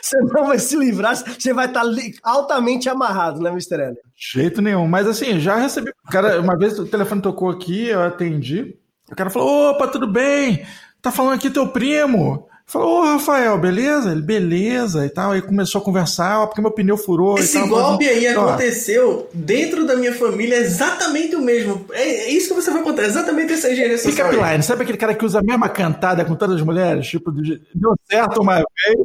[0.00, 3.74] você não vai se livrar, você vai estar li- altamente amarrado, né, Mr.
[3.80, 3.96] L?
[4.16, 4.86] Jeito nenhum.
[4.86, 5.92] Mas assim, já recebi.
[6.10, 8.76] Cara, uma vez o telefone tocou aqui, eu atendi.
[9.10, 10.64] O cara falou: opa, tudo bem?
[11.00, 12.48] Tá falando aqui teu primo.
[12.72, 14.12] Falou, ô Rafael, beleza?
[14.12, 15.32] Ele, beleza e tal.
[15.32, 17.68] Aí começou a conversar, ó, porque meu pneu furou Esse e tal.
[17.68, 21.84] golpe aí Ó, aconteceu dentro da minha família, exatamente o mesmo.
[21.92, 24.28] É, é isso que você vai contar, exatamente essa engenharia Pick social.
[24.32, 24.52] up aí.
[24.52, 27.06] line, sabe aquele cara que usa a mesma cantada com todas as mulheres?
[27.06, 28.96] Tipo, de- deu certo uma vez, aí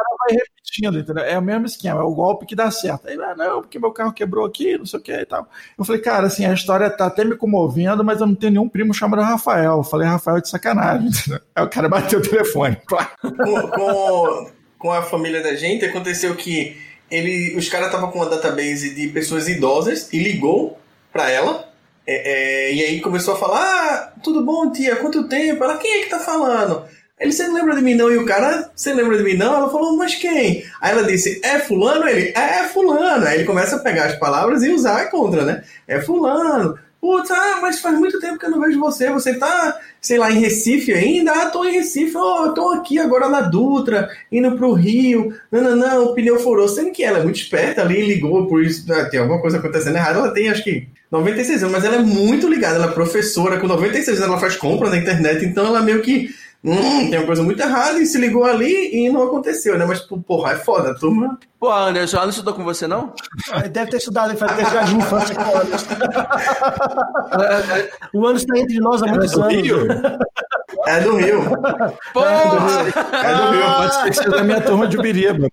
[0.00, 1.24] cara vai repetindo, entendeu?
[1.24, 3.08] É o mesmo esquema, é o golpe que dá certo.
[3.08, 5.48] Aí, ah, não, porque meu carro quebrou aqui, não sei o que e tal.
[5.78, 8.68] Eu falei, cara, assim, a história tá até me comovendo, mas eu não tenho nenhum
[8.68, 9.78] primo chamado Rafael.
[9.78, 11.10] Eu falei, Rafael é de sacanagem?
[11.54, 12.76] Aí o cara bateu o telefone.
[12.88, 13.12] Pá.
[13.20, 16.76] com, com, com a família da gente, aconteceu que
[17.10, 20.78] ele, os caras estavam com uma database de pessoas idosas e ligou
[21.12, 21.68] pra ela.
[22.06, 24.96] é, é, e aí começou a falar: Ah, tudo bom, tia?
[24.96, 25.64] Quanto tempo?
[25.64, 26.84] Ela, quem é que tá falando?
[27.20, 28.10] Ele, você não lembra de mim não?
[28.10, 29.54] E o cara, você lembra de mim não?
[29.54, 30.64] Ela falou, mas quem?
[30.80, 32.08] Aí ela disse, é fulano?
[32.08, 33.26] Ele, é fulano.
[33.26, 35.62] Aí ele começa a pegar as palavras e usar contra, né?
[35.86, 36.78] É fulano.
[37.00, 39.10] Putz, ah, mas faz muito tempo que eu não vejo você.
[39.10, 41.32] Você tá, sei lá, em Recife ainda?
[41.32, 42.14] Ah, tô em Recife.
[42.14, 45.34] Oh, tô aqui agora na Dutra, indo pro Rio.
[45.50, 46.68] Não, não, não, o pneu furou.
[46.68, 48.84] Sendo que ela é muito esperta ali, ligou por isso.
[48.92, 50.18] ah, Tem alguma coisa acontecendo errada.
[50.18, 52.76] Ela tem, acho que, 96 anos, mas ela é muito ligada.
[52.76, 53.58] Ela é professora.
[53.58, 55.44] Com 96 anos, ela faz compra na internet.
[55.44, 56.28] Então ela meio que.
[56.62, 59.86] Hum, tem uma coisa muito errada e se ligou ali e não aconteceu, né?
[59.86, 61.38] Mas, porra, é foda, a turma.
[61.58, 63.14] Pô, Anderson, Anderson estudou com você, não?
[63.72, 65.86] Deve ter estudado, ele faz ter jardim de infância com o Anderson.
[68.12, 69.54] O Anderson está entre nós há muitos do anos.
[69.54, 69.86] Rio?
[70.86, 71.42] É do Rio.
[72.12, 72.28] Porra!
[73.22, 73.64] É do Rio.
[73.76, 75.48] Pode sido da minha turma de Ubiriba.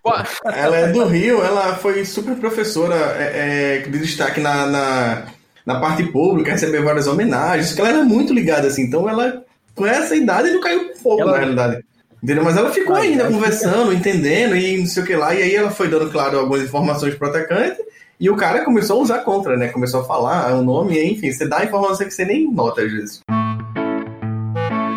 [0.46, 5.24] Ela é do Rio, ela foi super professora é, é, de destaque na, na,
[5.66, 9.44] na parte pública, recebeu várias homenagens, ela era muito ligada, assim, então ela,
[9.78, 11.86] com essa idade, não caiu fogo, Ela- na realidade.
[12.22, 12.44] Entendeu?
[12.44, 15.70] Mas ela ficou ainda conversando, entendendo e não sei o que lá, e aí ela
[15.70, 17.78] foi dando, claro, algumas informações pro atacante,
[18.20, 19.68] e o cara começou a usar contra, né?
[19.68, 23.22] Começou a falar o nome, enfim, você dá informação que você nem nota às vezes.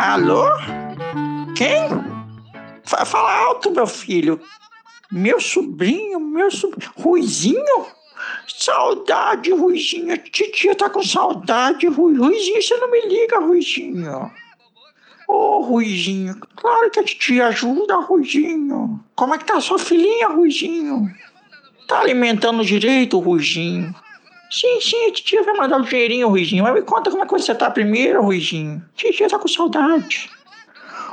[0.01, 0.45] Alô?
[1.55, 1.89] Quem?
[2.85, 4.41] Fa- Fala alto, meu filho.
[5.13, 6.91] Meu sobrinho, meu sobrinho.
[6.97, 7.87] Ruizinho?
[8.49, 10.17] Saudade, Ruizinho.
[10.19, 12.17] Titia tá com saudade, Rui.
[12.17, 14.31] Ruizinho, você não me liga, Ruizinho.
[15.33, 18.99] Ô, Ruizinho, claro que a titia ajuda, Ruizinho.
[19.15, 21.09] Como é que tá a sua filhinha, Ruizinho?
[21.87, 23.95] Tá alimentando direito, Ruizinho?
[24.51, 26.65] Sim, sim, a titia vai mandar o dinheirinho, Ruizinho.
[26.65, 28.85] Mas me conta como é que você tá primeiro, Ruizinho.
[28.97, 30.29] Titia tá com saudade.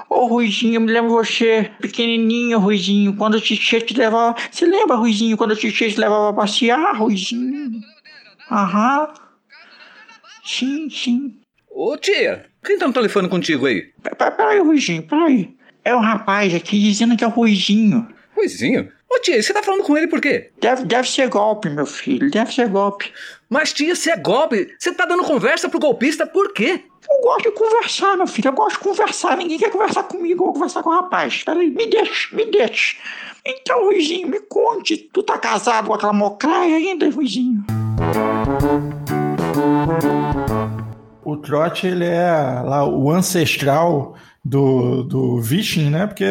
[0.10, 4.36] Ô, Ruizinho, me lembro você, pequenininho, Ruizinho, quando a titia te levava...
[4.49, 7.84] Você lembra, Ruizinho, quando a titia te levava a passear, Ruizinho?
[8.49, 9.13] Aham.
[10.43, 11.39] Sim, sim.
[11.69, 13.89] Ô tia, quem tá no telefone contigo aí?
[14.17, 15.56] Peraí, Ruizinho, peraí.
[15.84, 18.08] É o rapaz aqui dizendo que é o Ruizinho.
[18.36, 18.91] Ruizinho?
[19.10, 20.49] Ô tia, você tá falando com ele por quê?
[20.60, 23.12] Deve, deve ser golpe, meu filho, deve ser golpe.
[23.49, 26.84] Mas tia, se é golpe, você tá dando conversa pro golpista por quê?
[27.10, 29.38] Eu gosto de conversar, meu filho, eu gosto de conversar.
[29.38, 31.41] Ninguém quer conversar comigo, eu vou conversar com o rapaz.
[31.43, 32.97] Peraí, me deixe, me deixe.
[33.45, 37.63] Então, Ruizinho, me conte, tu tá casado com aquela mocraia ainda, Ruizinho?
[41.38, 42.32] O trote, ele é
[42.65, 46.08] lá o ancestral do, do Viking, né?
[46.08, 46.26] Porque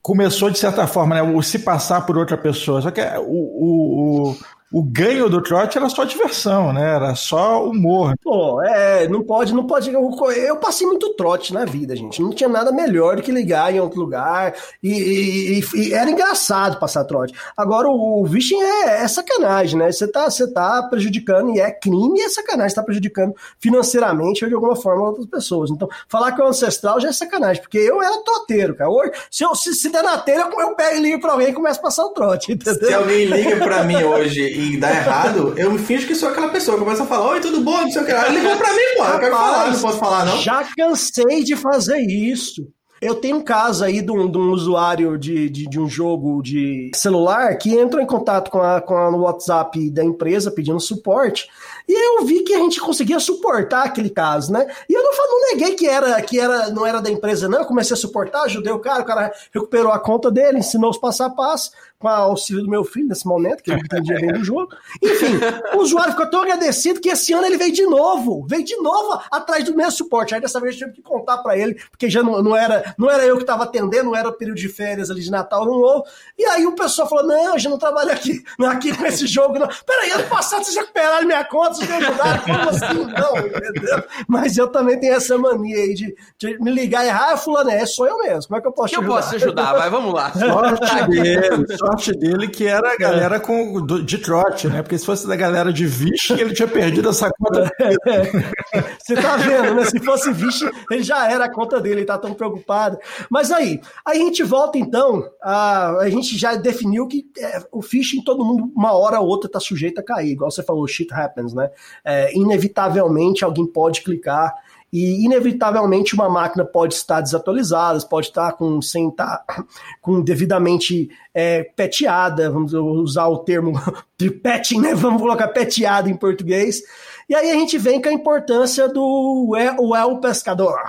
[0.00, 1.22] começou de certa forma, né?
[1.22, 2.80] O se passar por outra pessoa.
[2.80, 4.36] Só que o, o,
[4.72, 6.94] o, ganho do trote era só diversão, né?
[6.94, 8.14] Era só humor.
[8.22, 9.90] Pô, é, não pode, não pode.
[9.92, 12.22] Eu, eu passei muito trote na vida, gente.
[12.22, 14.54] Não tinha nada melhor do que ligar em outro lugar.
[14.82, 17.34] E, e- e- e era engraçado passar trote.
[17.56, 19.90] Agora, o, o vishing é, é sacanagem, né?
[19.90, 24.44] Você tá, você tá prejudicando, e é crime e é sacanagem, você tá prejudicando financeiramente
[24.44, 25.70] ou de alguma forma outras pessoas.
[25.70, 28.90] Então, falar que é um ancestral já é sacanagem, porque eu era troteiro, cara.
[28.90, 31.48] Hoje, se, eu, se, se der na telha, eu, eu pego e ligo pra alguém
[31.48, 32.86] e começo a passar o trote, entendeu?
[32.88, 36.48] Se alguém liga pra mim hoje e dá errado, eu me finjo que sou aquela
[36.48, 36.76] pessoa.
[36.76, 37.80] Eu começo a falar, oi, tudo bom?
[37.80, 38.28] Não sei o que lá.
[38.28, 39.04] Ele ligou pra mim, pô.
[39.04, 40.38] Eu quero falar, não posso falar, não?
[40.38, 42.66] Já cansei de fazer isso.
[43.00, 46.42] Eu tenho um caso aí de um, de um usuário de, de, de um jogo
[46.42, 50.78] de celular que entrou em contato com a, com a no WhatsApp da empresa pedindo
[50.78, 51.48] suporte.
[51.90, 54.64] E eu vi que a gente conseguia suportar aquele caso, né?
[54.88, 57.58] E eu não, não neguei que era que era, não era da empresa, não.
[57.58, 60.98] Eu comecei a suportar, ajudei o cara, o cara recuperou a conta dele, ensinou os
[60.98, 64.32] passo a passo, com o auxílio do meu filho nesse momento, que ele entendia bem
[64.32, 64.74] do jogo.
[65.02, 65.38] Enfim,
[65.74, 69.20] o usuário ficou tão agradecido que esse ano ele veio de novo, veio de novo
[69.30, 70.34] atrás do meu suporte.
[70.34, 73.10] Aí dessa vez eu tive que contar pra ele, porque já não, não era, não
[73.10, 75.78] era eu que estava atendendo, não era o período de férias ali de Natal no
[75.78, 76.04] novo.
[76.38, 79.04] E aí o pessoal falou: não, a gente não trabalha aqui, não é aqui com
[79.04, 79.68] esse jogo, não.
[79.84, 83.04] Peraí, ano passado vocês recuperaram minha conta, vocês me ajudaram, como assim?
[83.20, 84.04] Não, entendeu?
[84.28, 87.70] Mas eu também tenho essa mania aí de, de me ligar e errar, ah, fulano,
[87.70, 88.48] é, sou eu mesmo.
[88.48, 89.16] Como é que eu posso Que te eu ajudar?
[89.22, 90.32] posso te ajudar, vai, vamos lá.
[90.32, 94.82] Sorte dele, sorte dele que era a galera com, do- de trote, né?
[94.82, 97.70] Porque se fosse da galera de Vish, ele tinha perdido essa conta.
[98.98, 99.84] Você tá vendo, né?
[99.84, 102.98] Se fosse vixe, ele já era a conta dele, ele tá tão preocupado.
[103.28, 107.82] Mas aí, aí a gente volta então, a, a gente já definiu que é, o
[107.82, 110.30] phishing todo mundo, uma hora ou outra, tá sujeito a cair.
[110.32, 111.69] Igual você falou, shit happens, né?
[112.04, 114.54] É, inevitavelmente alguém pode clicar
[114.92, 119.44] e inevitavelmente uma máquina pode estar desatualizada, pode estar com sem estar
[120.02, 123.72] com devidamente é, peteada, vamos usar o termo
[124.18, 124.94] de petting, né?
[124.94, 126.82] Vamos colocar peteada em português.
[127.28, 130.80] E aí a gente vem com a importância do El, o El Pescador.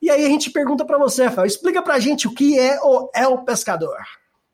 [0.00, 3.10] E aí a gente pergunta para você, Rafael, explica pra gente o que é o
[3.14, 3.98] El Pescador.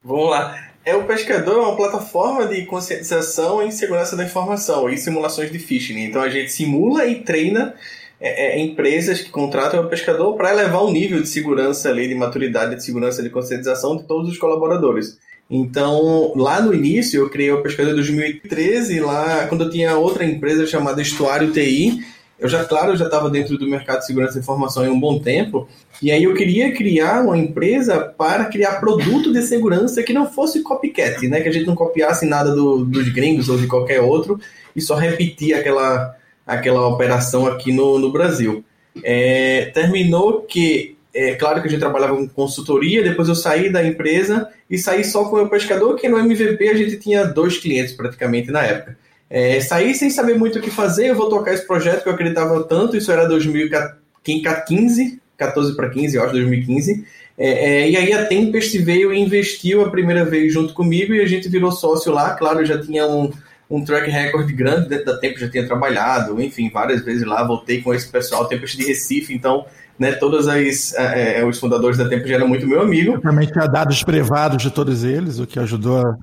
[0.02, 0.56] Vamos lá.
[0.88, 5.58] É o Pescador é uma plataforma de conscientização em segurança da informação e simulações de
[5.58, 5.98] phishing.
[5.98, 7.74] Então a gente simula e treina
[8.18, 12.14] é, é, empresas que contratam o pescador para elevar o nível de segurança ali, de
[12.14, 15.18] maturidade de segurança de conscientização de todos os colaboradores.
[15.50, 20.24] Então, lá no início, eu criei o Pescador em 2013, lá quando eu tinha outra
[20.24, 22.02] empresa chamada Estuário TI,
[22.38, 25.00] eu já, claro, eu já estava dentro do mercado de segurança da informação há um
[25.00, 25.68] bom tempo,
[26.00, 30.62] e aí eu queria criar uma empresa para criar produto de segurança que não fosse
[30.62, 31.40] copycat, né?
[31.40, 34.40] Que a gente não copiasse nada do, dos gringos ou de qualquer outro
[34.74, 36.14] e só repetir aquela,
[36.46, 38.64] aquela operação aqui no, no Brasil.
[39.02, 43.84] É, terminou que, é claro que a gente trabalhava com consultoria, depois eu saí da
[43.84, 47.58] empresa e saí só com o meu pescador, que no MVP a gente tinha dois
[47.58, 48.96] clientes praticamente na época.
[49.30, 52.14] É, saí sem saber muito o que fazer, eu vou tocar esse projeto que eu
[52.14, 57.04] acreditava tanto, isso era 2015, 14 para 15, eu acho, 2015.
[57.36, 61.20] É, é, e aí a Tempest veio e investiu a primeira vez junto comigo e
[61.20, 62.34] a gente virou sócio lá.
[62.34, 63.30] Claro, eu já tinha um,
[63.70, 67.80] um track record grande dentro da Tempest, já tinha trabalhado, enfim, várias vezes lá, voltei
[67.82, 69.66] com esse pessoal, Tempest de Recife, então
[69.98, 70.12] né?
[70.12, 73.14] Todos as, é, é, os fundadores da Tempo já eram muito meu amigo.
[73.14, 76.16] Eu também tinha dados privados de todos eles, o que ajudou a...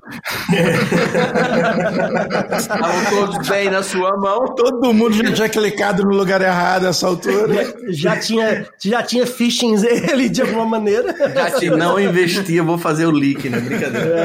[2.56, 4.54] Estavam todos bem na sua mão.
[4.54, 7.74] Todo mundo já tinha clicado no lugar errado nessa altura.
[7.88, 9.76] Já tinha, já tinha phishing
[10.10, 11.14] ele de alguma maneira.
[11.34, 13.60] Já se não investir, eu vou fazer o leak, né?
[13.60, 14.16] Brincadeira.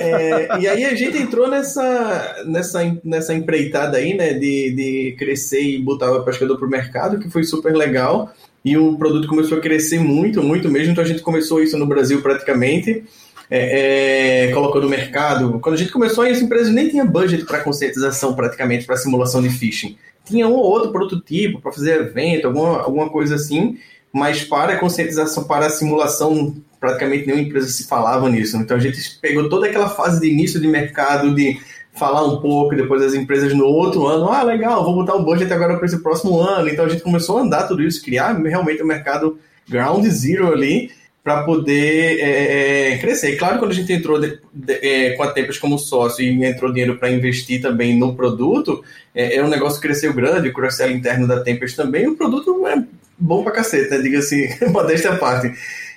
[0.00, 4.34] É, e aí a gente entrou nessa, nessa, nessa empreitada aí, né?
[4.34, 8.32] De, de crescer e botar o pescador pro mercado, que foi super legal.
[8.64, 10.92] E o produto começou a crescer muito, muito mesmo.
[10.92, 13.04] Então a gente começou isso no Brasil praticamente.
[13.50, 15.58] É, é, colocou no mercado.
[15.60, 19.48] Quando a gente começou, as empresas nem tinham budget para conscientização, praticamente, para simulação de
[19.48, 19.96] phishing.
[20.24, 23.78] Tinha um ou outro prototipo para fazer evento, alguma, alguma coisa assim,
[24.12, 28.58] mas para a conscientização, para a simulação, praticamente nenhuma empresa se falava nisso.
[28.58, 31.58] Então a gente pegou toda aquela fase de início de mercado, de
[31.98, 35.52] falar um pouco, depois as empresas no outro ano, ah, legal, vou botar o budget
[35.52, 36.68] agora para esse próximo ano.
[36.68, 40.52] Então a gente começou a andar tudo isso, criar realmente o um mercado ground zero
[40.52, 40.90] ali
[41.22, 43.36] para poder é, é, crescer.
[43.36, 46.72] Claro, quando a gente entrou de, de, é, com a Tempest como sócio e entrou
[46.72, 48.82] dinheiro para investir também no produto,
[49.14, 52.66] é, é um negócio que cresceu grande, o cross-sell interno da Tempest também, o produto
[52.66, 52.82] é
[53.18, 53.98] bom para cacete, né?
[53.98, 55.52] Diga assim, modéstia à parte.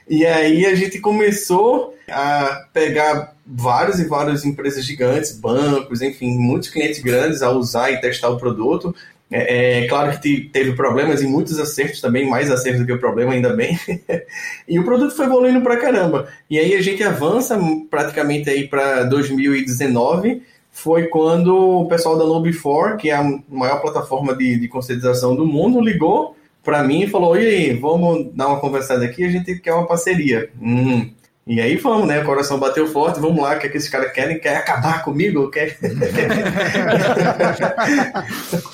[0.09, 6.69] E aí a gente começou a pegar várias e várias empresas gigantes, bancos, enfim, muitos
[6.69, 8.95] clientes grandes a usar e testar o produto.
[9.29, 12.99] É, é claro que teve problemas e muitos acertos também, mais acertos do que o
[12.99, 13.77] problema, ainda bem.
[14.67, 16.27] e o produto foi evoluindo pra caramba.
[16.49, 17.59] E aí a gente avança
[17.89, 24.33] praticamente aí para 2019, foi quando o pessoal da Lobe4, que é a maior plataforma
[24.33, 28.59] de, de conscientização do mundo, ligou para mim e falou: e aí, vamos dar uma
[28.59, 30.49] conversada aqui, a gente quer uma parceria.
[30.61, 31.09] Hum.
[31.51, 32.21] E aí vamos, né?
[32.21, 34.39] O coração bateu forte, vamos lá, o que, é que esses caras querem?
[34.39, 35.51] Quer acabar comigo?
[35.51, 35.77] Quer...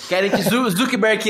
[0.08, 1.24] querem que Zuckerberg?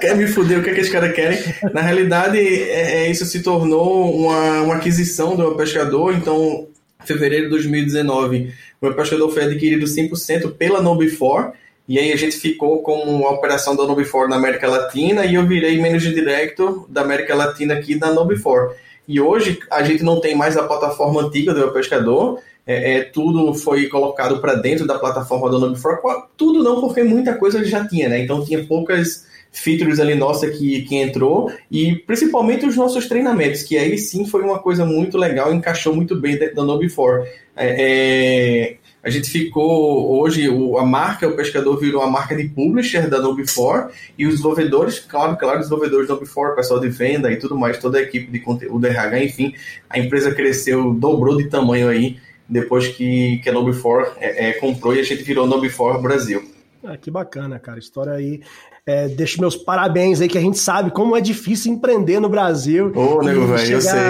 [0.00, 0.60] Quer me fuder?
[0.60, 1.38] O que, é que esses caras querem?
[1.74, 6.66] Na realidade, é, é, isso se tornou uma, uma aquisição do meu pescador, então,
[6.98, 11.52] em fevereiro de 2019, o meu pescador foi adquirido 100% pela Nobe4,
[11.86, 15.46] e aí a gente ficou com a operação da Nobe4 na América Latina e eu
[15.46, 18.87] virei manager director da América Latina aqui da Nobe4.
[19.08, 23.54] E hoje a gente não tem mais a plataforma antiga do Pescador, é, é, tudo
[23.54, 26.24] foi colocado para dentro da plataforma do Nobe4.
[26.36, 28.20] Tudo não, porque muita coisa já tinha, né?
[28.22, 33.78] Então tinha poucas features ali nossa que, que entrou e principalmente os nossos treinamentos, que
[33.78, 37.26] aí sim foi uma coisa muito legal, encaixou muito bem dentro da Nobe4.
[37.56, 42.48] É, é, a gente ficou, hoje, o, a marca, o pescador virou a marca de
[42.48, 47.30] publisher da Nobe4 e os desenvolvedores, claro, claro, os desenvolvedores da Nobe4, pessoal de venda
[47.30, 49.54] e tudo mais, toda a equipe de conteúdo RH, enfim,
[49.88, 54.94] a empresa cresceu, dobrou de tamanho aí depois que, que a Nobe4 é, é, comprou
[54.94, 56.57] e a gente virou Nobe4 Brasil.
[56.84, 57.78] Ah, que bacana, cara.
[57.78, 58.40] História aí
[58.88, 62.90] é, deixo meus parabéns aí, que a gente sabe como é difícil empreender no Brasil.
[62.96, 63.74] Ô, nego, velho, chegar...
[63.74, 64.00] eu sei.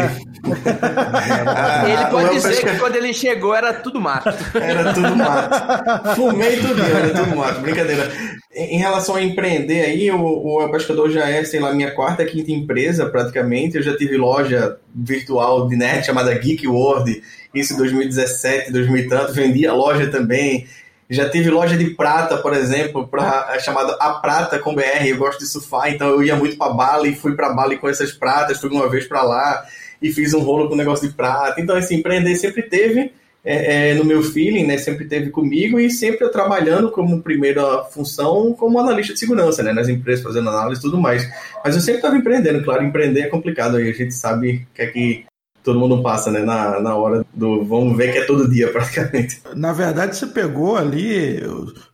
[1.92, 4.28] ele pode dizer que quando ele chegou era tudo mato.
[4.54, 6.14] Era tudo mato.
[6.14, 7.60] Fumei tudo, era tudo mato.
[7.60, 8.08] Brincadeira.
[8.54, 12.52] Em relação a empreender aí, o, o Pescador já é, sei lá, minha quarta, quinta
[12.52, 13.76] empresa praticamente.
[13.76, 17.20] Eu já tive loja virtual de net chamada Geek World,
[17.52, 19.32] isso em 2017, 2000 e tanto.
[19.32, 20.68] Vendia loja também
[21.10, 25.06] já tive loja de prata, por exemplo, pra, é chamada A Prata com BR.
[25.06, 28.12] Eu gosto de surfar, então eu ia muito para Bali, fui para Bali com essas
[28.12, 29.64] pratas, fui uma vez para lá
[30.02, 31.60] e fiz um rolo com negócio de prata.
[31.60, 33.12] Então, assim, empreender sempre teve
[33.44, 34.76] é, é, no meu feeling, né?
[34.76, 39.72] Sempre teve comigo e sempre eu trabalhando como primeira função como analista de segurança, né?
[39.72, 41.26] Nas empresas, fazendo análise e tudo mais.
[41.64, 44.86] Mas eu sempre estava empreendendo, claro, empreender é complicado aí, a gente sabe que é
[44.86, 45.24] que
[45.68, 46.40] todo mundo passa, né?
[46.40, 49.42] Na, na hora do vamos ver que é todo dia, praticamente.
[49.54, 51.42] Na verdade, você pegou ali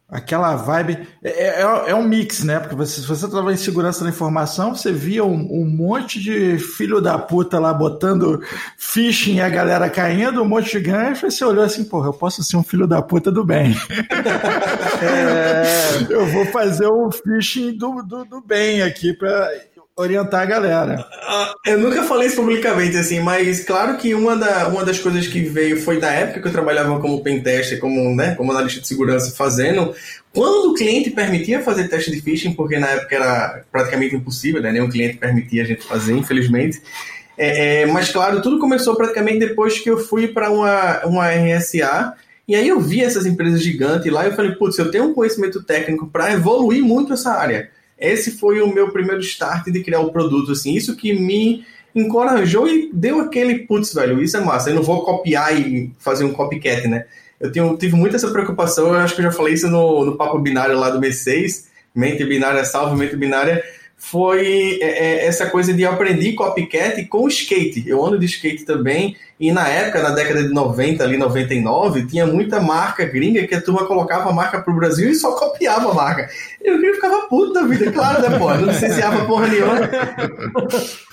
[0.08, 1.08] aquela vibe.
[1.24, 2.60] É, é, é um mix, né?
[2.60, 6.56] Porque você, se você trabalha em segurança da informação, você via um, um, monte de
[6.56, 8.40] filho da puta lá botando
[8.78, 12.12] phishing e a galera caindo, um monte de gancho, e você olhou assim, porra, eu
[12.12, 13.74] posso ser um filho da puta do bem.
[15.02, 19.50] é, eu vou fazer o um phishing do, do, do bem aqui para
[19.96, 21.06] orientar a galera.
[21.22, 25.26] Ah, eu nunca falei isso publicamente, assim, mas claro que uma, da, uma das coisas
[25.28, 28.88] que veio foi da época que eu trabalhava como pentester, como, né, como analista de
[28.88, 29.94] segurança fazendo,
[30.32, 34.72] quando o cliente permitia fazer teste de phishing, porque na época era praticamente impossível, né,
[34.72, 36.82] nenhum cliente permitia a gente fazer, infelizmente,
[37.38, 42.14] é, é, mas claro, tudo começou praticamente depois que eu fui para uma, uma RSA,
[42.46, 45.14] e aí eu vi essas empresas gigantes lá e eu falei, putz, eu tenho um
[45.14, 50.00] conhecimento técnico para evoluir muito essa área esse foi o meu primeiro start de criar
[50.00, 54.70] o produto, assim, isso que me encorajou e deu aquele, putz, velho, isso é massa,
[54.70, 57.06] eu não vou copiar e fazer um copycat, né?
[57.40, 60.16] Eu tenho, tive muito essa preocupação, eu acho que eu já falei isso no, no
[60.16, 63.62] papo binário lá do B6, mente binária salve mente binária,
[63.96, 67.88] foi é, é, essa coisa de eu aprendi copycat com skate.
[67.88, 72.26] Eu ando de skate também, e na época, na década de 90, ali 99, tinha
[72.26, 75.94] muita marca gringa que a turma colocava a marca pro Brasil e só copiava a
[75.94, 76.28] marca.
[76.62, 78.54] Eu ficava puto da vida, claro, né, pô?
[78.54, 79.74] Não licenciava porra nenhuma.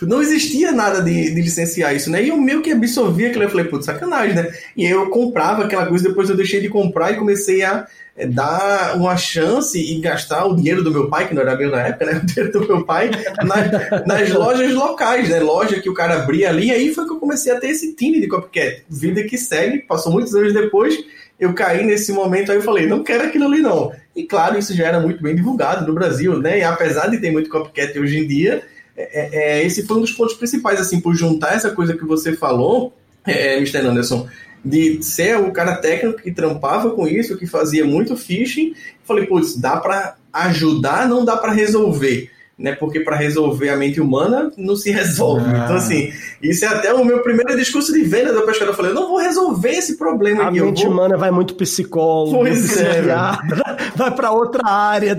[0.01, 2.23] Não existia nada de, de licenciar isso, né?
[2.23, 4.51] E eu meio que absorvia aquilo, eu falei, putz, sacanagem, né?
[4.77, 7.87] E eu comprava aquela coisa, depois eu deixei de comprar e comecei a
[8.27, 11.87] dar uma chance e gastar o dinheiro do meu pai, que não era meu na
[11.87, 12.19] época, né?
[12.21, 13.09] O dinheiro do meu pai,
[13.43, 15.39] nas, nas lojas locais, né?
[15.39, 17.93] Loja que o cara abria ali, e aí foi que eu comecei a ter esse
[17.95, 18.83] time de copycat.
[18.89, 20.97] Vida que segue, passou muitos anos depois,
[21.39, 23.91] eu caí nesse momento aí eu falei, não quero aquilo ali não.
[24.15, 26.59] E claro, isso já era muito bem divulgado no Brasil, né?
[26.59, 28.61] E apesar de ter muito copycat hoje em dia,
[28.95, 32.33] é, é, esse foi um dos pontos principais, assim, por juntar essa coisa que você
[32.33, 32.93] falou,
[33.25, 33.79] é, Mr.
[33.79, 34.27] Anderson,
[34.63, 38.73] de ser o cara técnico que trampava com isso, que fazia muito phishing.
[39.03, 42.29] Falei, putz, dá para ajudar, não dá para resolver.
[42.59, 45.43] Né, porque para resolver a mente humana não se resolve.
[45.47, 45.63] Ah.
[45.63, 48.73] Então, assim, isso é até o meu primeiro discurso de venda da pescador.
[48.73, 50.59] Eu falei, eu não vou resolver esse problema a aqui.
[50.59, 50.91] A mente vou...
[50.91, 53.01] humana vai muito psicólogo, pois é,
[53.97, 55.17] vai para outra área,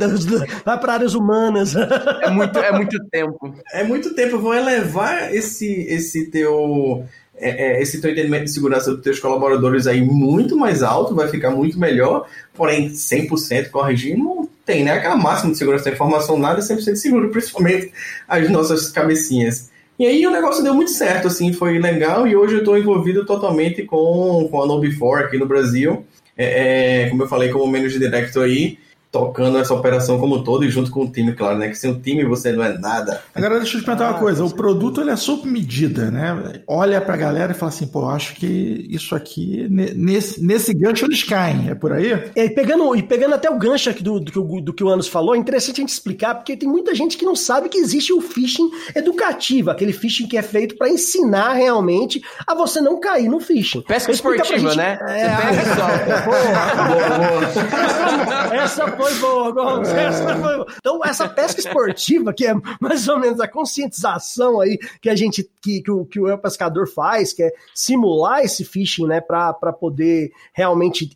[0.64, 1.74] vai para áreas humanas.
[1.74, 3.54] É muito, é muito tempo.
[3.72, 4.36] É muito tempo.
[4.36, 9.18] Eu vou elevar esse, esse teu é, é, esse teu entendimento de segurança dos teus
[9.18, 14.92] colaboradores aí muito mais alto, vai ficar muito melhor, porém 100% corrigir não tem, né?
[14.92, 17.92] Aquela máxima de segurança da informação, nada é 100% seguro, principalmente
[18.28, 19.70] as nossas cabecinhas.
[19.98, 23.24] E aí o negócio deu muito certo, assim, foi legal e hoje eu estou envolvido
[23.24, 26.04] totalmente com, com a No4 aqui no Brasil,
[26.36, 28.78] é, é, como eu falei, como Manager Director aí,
[29.12, 31.68] tocando essa operação como todo e junto com o time, claro, né?
[31.68, 33.22] Que sem o time você não é nada.
[33.34, 36.62] Agora deixa eu te perguntar ah, uma coisa, o produto ele é sob medida, né?
[36.66, 41.22] Olha pra galera e fala assim, pô, acho que isso aqui, nesse, nesse gancho eles
[41.22, 42.10] caem, é por aí?
[42.34, 44.88] É, e, pegando, e pegando até o gancho aqui do, do, do, do que o
[44.88, 47.76] Anos falou, é interessante a gente explicar, porque tem muita gente que não sabe que
[47.76, 52.98] existe o phishing educativo, aquele phishing que é feito para ensinar realmente a você não
[52.98, 53.82] cair no phishing.
[53.82, 54.76] Pesca esportiva, gente...
[54.76, 54.98] né?
[55.06, 56.22] É, pega só.
[56.24, 58.54] Porra, boa, boa.
[58.56, 59.88] Essa foi boa, Gomes.
[59.88, 60.66] Essa foi boa.
[60.78, 65.48] Então, essa pesca esportiva, que é mais ou menos a conscientização aí que a gente,
[65.60, 70.30] que, que, o, que o pescador faz, que é simular esse phishing, né, para poder
[70.52, 71.10] realmente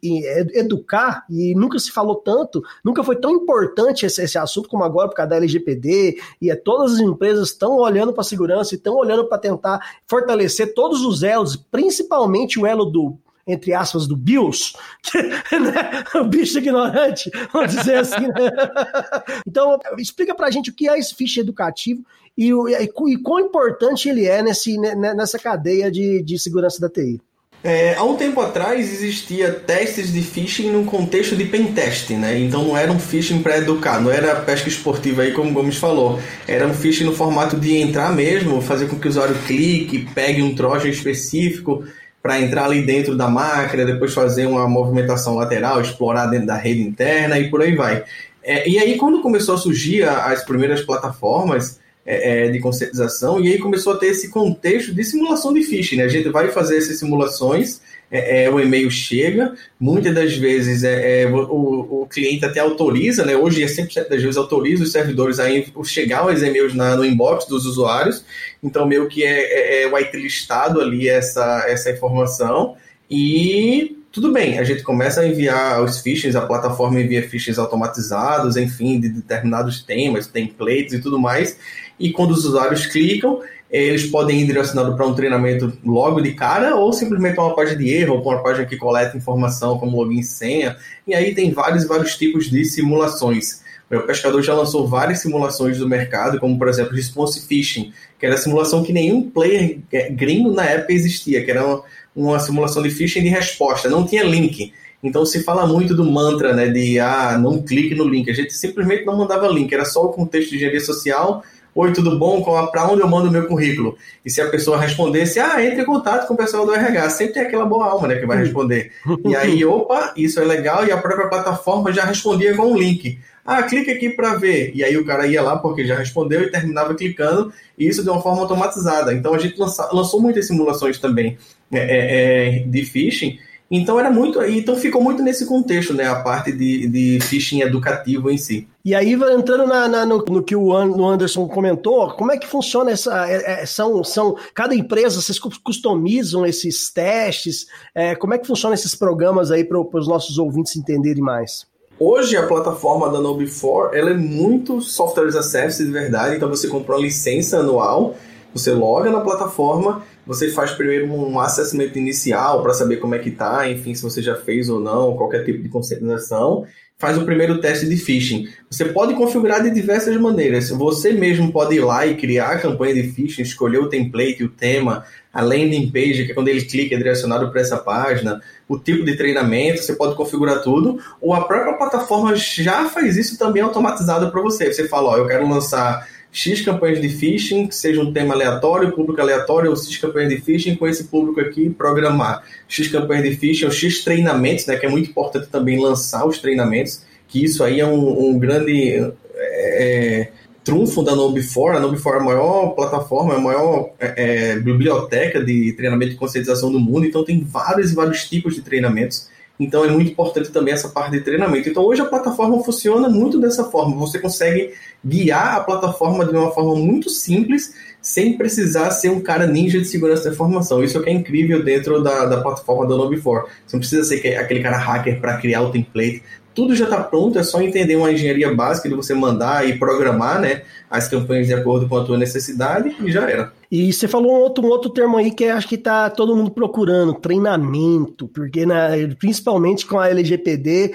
[0.55, 5.09] educar, e nunca se falou tanto, nunca foi tão importante esse, esse assunto como agora
[5.09, 8.79] por causa da LGPD, e é, todas as empresas estão olhando para a segurança e
[8.79, 14.17] estão olhando para tentar fortalecer todos os elos, principalmente o elo do entre aspas, do
[15.03, 18.27] que, né, o bicho ignorante, vamos dizer assim.
[18.27, 18.51] Né?
[19.47, 22.05] Então, explica pra gente o que é esse ficha educativo
[22.37, 26.81] e, e, e quão importante ele é nesse, né, né, nessa cadeia de, de segurança
[26.81, 27.21] da TI.
[27.65, 32.39] É, há um tempo atrás existia testes de phishing no contexto de pentest, né?
[32.39, 35.77] Então não era um phishing para educar, não era pesca esportiva aí como o Gomes
[35.77, 36.21] falou.
[36.47, 40.43] Era um phishing no formato de entrar mesmo, fazer com que o usuário clique, pegue
[40.43, 41.85] um trojan específico
[42.27, 46.83] para entrar ali dentro da máquina, depois fazer uma movimentação lateral, explorar dentro da rede
[46.83, 48.03] interna e por aí vai.
[48.43, 53.53] É, e aí, quando começou a surgir as primeiras plataformas é, é, de conscientização, e
[53.53, 56.03] aí começou a ter esse contexto de simulação de phishing, né?
[56.03, 61.23] A gente vai fazer essas simulações é, é, o e-mail chega, muitas das vezes é,
[61.23, 63.37] é o, o, cliente até autoriza, né?
[63.37, 65.47] hoje é 100% das vezes autoriza os servidores a
[65.85, 68.25] chegar os e-mails na, no inbox dos usuários,
[68.63, 72.77] então meio que é, é, é whitelistado ali essa, essa informação.
[73.11, 78.57] E tudo bem, a gente começa a enviar os phishings, a plataforma envia phishings automatizados,
[78.57, 81.59] enfim, de determinados temas, templates e tudo mais,
[81.99, 86.77] e quando os usuários clicam, eles podem ir direcionados para um treinamento logo de cara
[86.77, 89.97] ou simplesmente para uma página de erro ou para uma página que coleta informação como
[89.97, 90.77] login e senha.
[91.07, 93.65] E aí tem vários e vários tipos de simulações.
[93.91, 98.35] O pescador já lançou várias simulações do mercado, como por exemplo Response Phishing, que era
[98.35, 99.79] a simulação que nenhum player
[100.11, 101.83] gringo na época existia, que era uma,
[102.15, 104.73] uma simulação de phishing de resposta, não tinha link.
[105.03, 108.29] Então se fala muito do mantra, né, de ah, não clique no link.
[108.29, 111.45] A gente simplesmente não mandava link, era só o contexto de engenharia social
[111.77, 112.43] Oi, tudo bom?
[112.71, 113.99] Para onde eu mando o meu currículo?
[114.25, 117.35] E se a pessoa respondesse, ah, entre em contato com o pessoal do RH, sempre
[117.35, 118.93] tem aquela boa alma né, que vai responder.
[119.23, 123.19] E aí, opa, isso é legal, e a própria plataforma já respondia com um link.
[123.45, 124.73] Ah, clique aqui para ver.
[124.75, 128.09] E aí o cara ia lá porque já respondeu e terminava clicando, e isso de
[128.09, 129.13] uma forma automatizada.
[129.13, 131.37] Então a gente lança, lançou muitas simulações também
[131.71, 133.39] é, é, é de phishing,
[133.71, 138.31] então era muito, então ficou muito nesse contexto, né, a parte de, de phishing educativo
[138.31, 138.69] em si.
[138.85, 142.93] E aí, entrando na, na, no, no, que o Anderson comentou, como é que funciona
[142.93, 143.29] essa.
[143.29, 147.67] É, é, são, são cada empresa, vocês customizam esses testes?
[147.93, 151.67] É, como é que funcionam esses programas aí para os nossos ouvintes entenderem mais?
[151.99, 156.49] Hoje a plataforma da Node4, ela é muito software as a service de verdade, então
[156.49, 158.15] você compra uma licença anual,
[158.53, 163.31] você loga na plataforma, você faz primeiro um assessment inicial para saber como é que
[163.31, 166.67] tá, enfim, se você já fez ou não, qualquer tipo de conscientização,
[166.99, 168.49] faz o primeiro teste de phishing.
[168.71, 170.71] Você pode configurar de diversas maneiras.
[170.71, 174.49] Você mesmo pode ir lá e criar a campanha de phishing, escolher o template, o
[174.49, 178.79] tema, a landing page, que é quando ele clica é direcionado para essa página, o
[178.79, 183.63] tipo de treinamento, você pode configurar tudo, ou a própria plataforma já faz isso também
[183.63, 184.73] automatizado para você.
[184.73, 188.93] Você fala, ó, eu quero lançar X campanhas de phishing, que seja um tema aleatório,
[188.93, 193.37] público aleatório, ou X campanhas de phishing com esse público aqui, programar X campanhas de
[193.37, 197.65] phishing, ou X treinamentos, né, que é muito importante também lançar os treinamentos, que isso
[197.65, 200.29] aí é um, um grande é,
[200.63, 201.79] trunfo da Node4.
[201.79, 206.19] A Node4 é a maior plataforma, é a maior é, é, biblioteca de treinamento de
[206.19, 209.31] conscientização do mundo, então tem vários e vários tipos de treinamentos.
[209.59, 211.69] Então é muito importante também essa parte de treinamento.
[211.69, 213.97] Então hoje a plataforma funciona muito dessa forma.
[213.97, 214.73] Você consegue
[215.05, 219.87] guiar a plataforma de uma forma muito simples, sem precisar ser um cara ninja de
[219.87, 220.85] segurança da informação.
[220.85, 223.45] Isso é que é incrível dentro da, da plataforma da Node4.
[223.67, 226.23] Você não precisa ser aquele cara hacker para criar o template
[226.57, 230.41] tudo já está pronto, é só entender uma engenharia básica de você mandar e programar
[230.41, 233.53] né, as campanhas de acordo com a tua necessidade e já era.
[233.71, 236.51] E você falou um outro, um outro termo aí que acho que está todo mundo
[236.51, 238.89] procurando, treinamento, porque na,
[239.19, 240.95] principalmente com a LGPD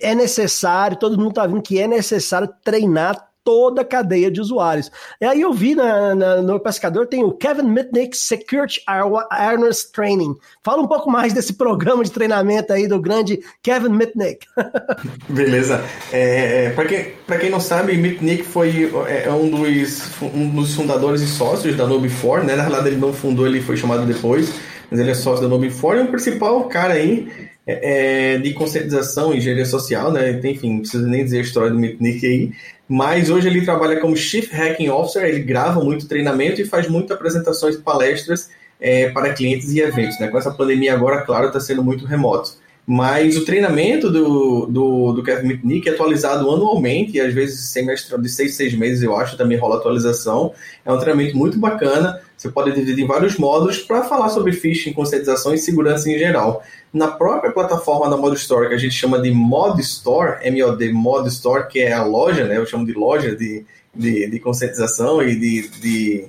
[0.00, 4.92] é necessário, todo mundo está vendo que é necessário treinar toda a cadeia de usuários.
[5.20, 10.36] E aí eu vi na, na, no Pescador tem o Kevin Mitnick Security Awareness Training.
[10.62, 14.46] Fala um pouco mais desse programa de treinamento aí do grande Kevin Mitnick.
[15.28, 15.82] Beleza.
[16.12, 20.72] É, é Para quem, quem não sabe, Mitnick foi é, é, um, dos, um dos
[20.76, 22.54] fundadores e sócios da Node4, né?
[22.54, 24.54] Na verdade ele não fundou, ele foi chamado depois,
[24.88, 28.52] mas ele é sócio da Node4 e é o principal cara aí é, é, de
[28.52, 30.40] conscientização e engenharia social, né?
[30.44, 32.52] Enfim, não precisa nem dizer a história do Mitnick aí,
[32.88, 37.16] mas hoje ele trabalha como Chief Hacking Officer, ele grava muito treinamento e faz muitas
[37.16, 38.50] apresentações palestras
[38.80, 40.18] é, para clientes e eventos.
[40.18, 40.26] Né?
[40.28, 42.58] Com essa pandemia agora, claro, está sendo muito remoto.
[42.84, 48.20] Mas o treinamento do, do, do Kevin Mitnick é atualizado anualmente, e às vezes semestre
[48.20, 50.52] de seis, seis meses, eu acho, também rola atualização.
[50.84, 52.20] É um treinamento muito bacana.
[52.40, 56.62] Você pode dividir em vários módulos para falar sobre phishing, conscientização e segurança em geral.
[56.90, 61.28] Na própria plataforma da Mod Store, que a gente chama de Mod Store, M-O-D, Mod
[61.28, 62.56] Store, que é a loja, né?
[62.56, 66.28] Eu chamo de loja de, de, de conscientização e de, de,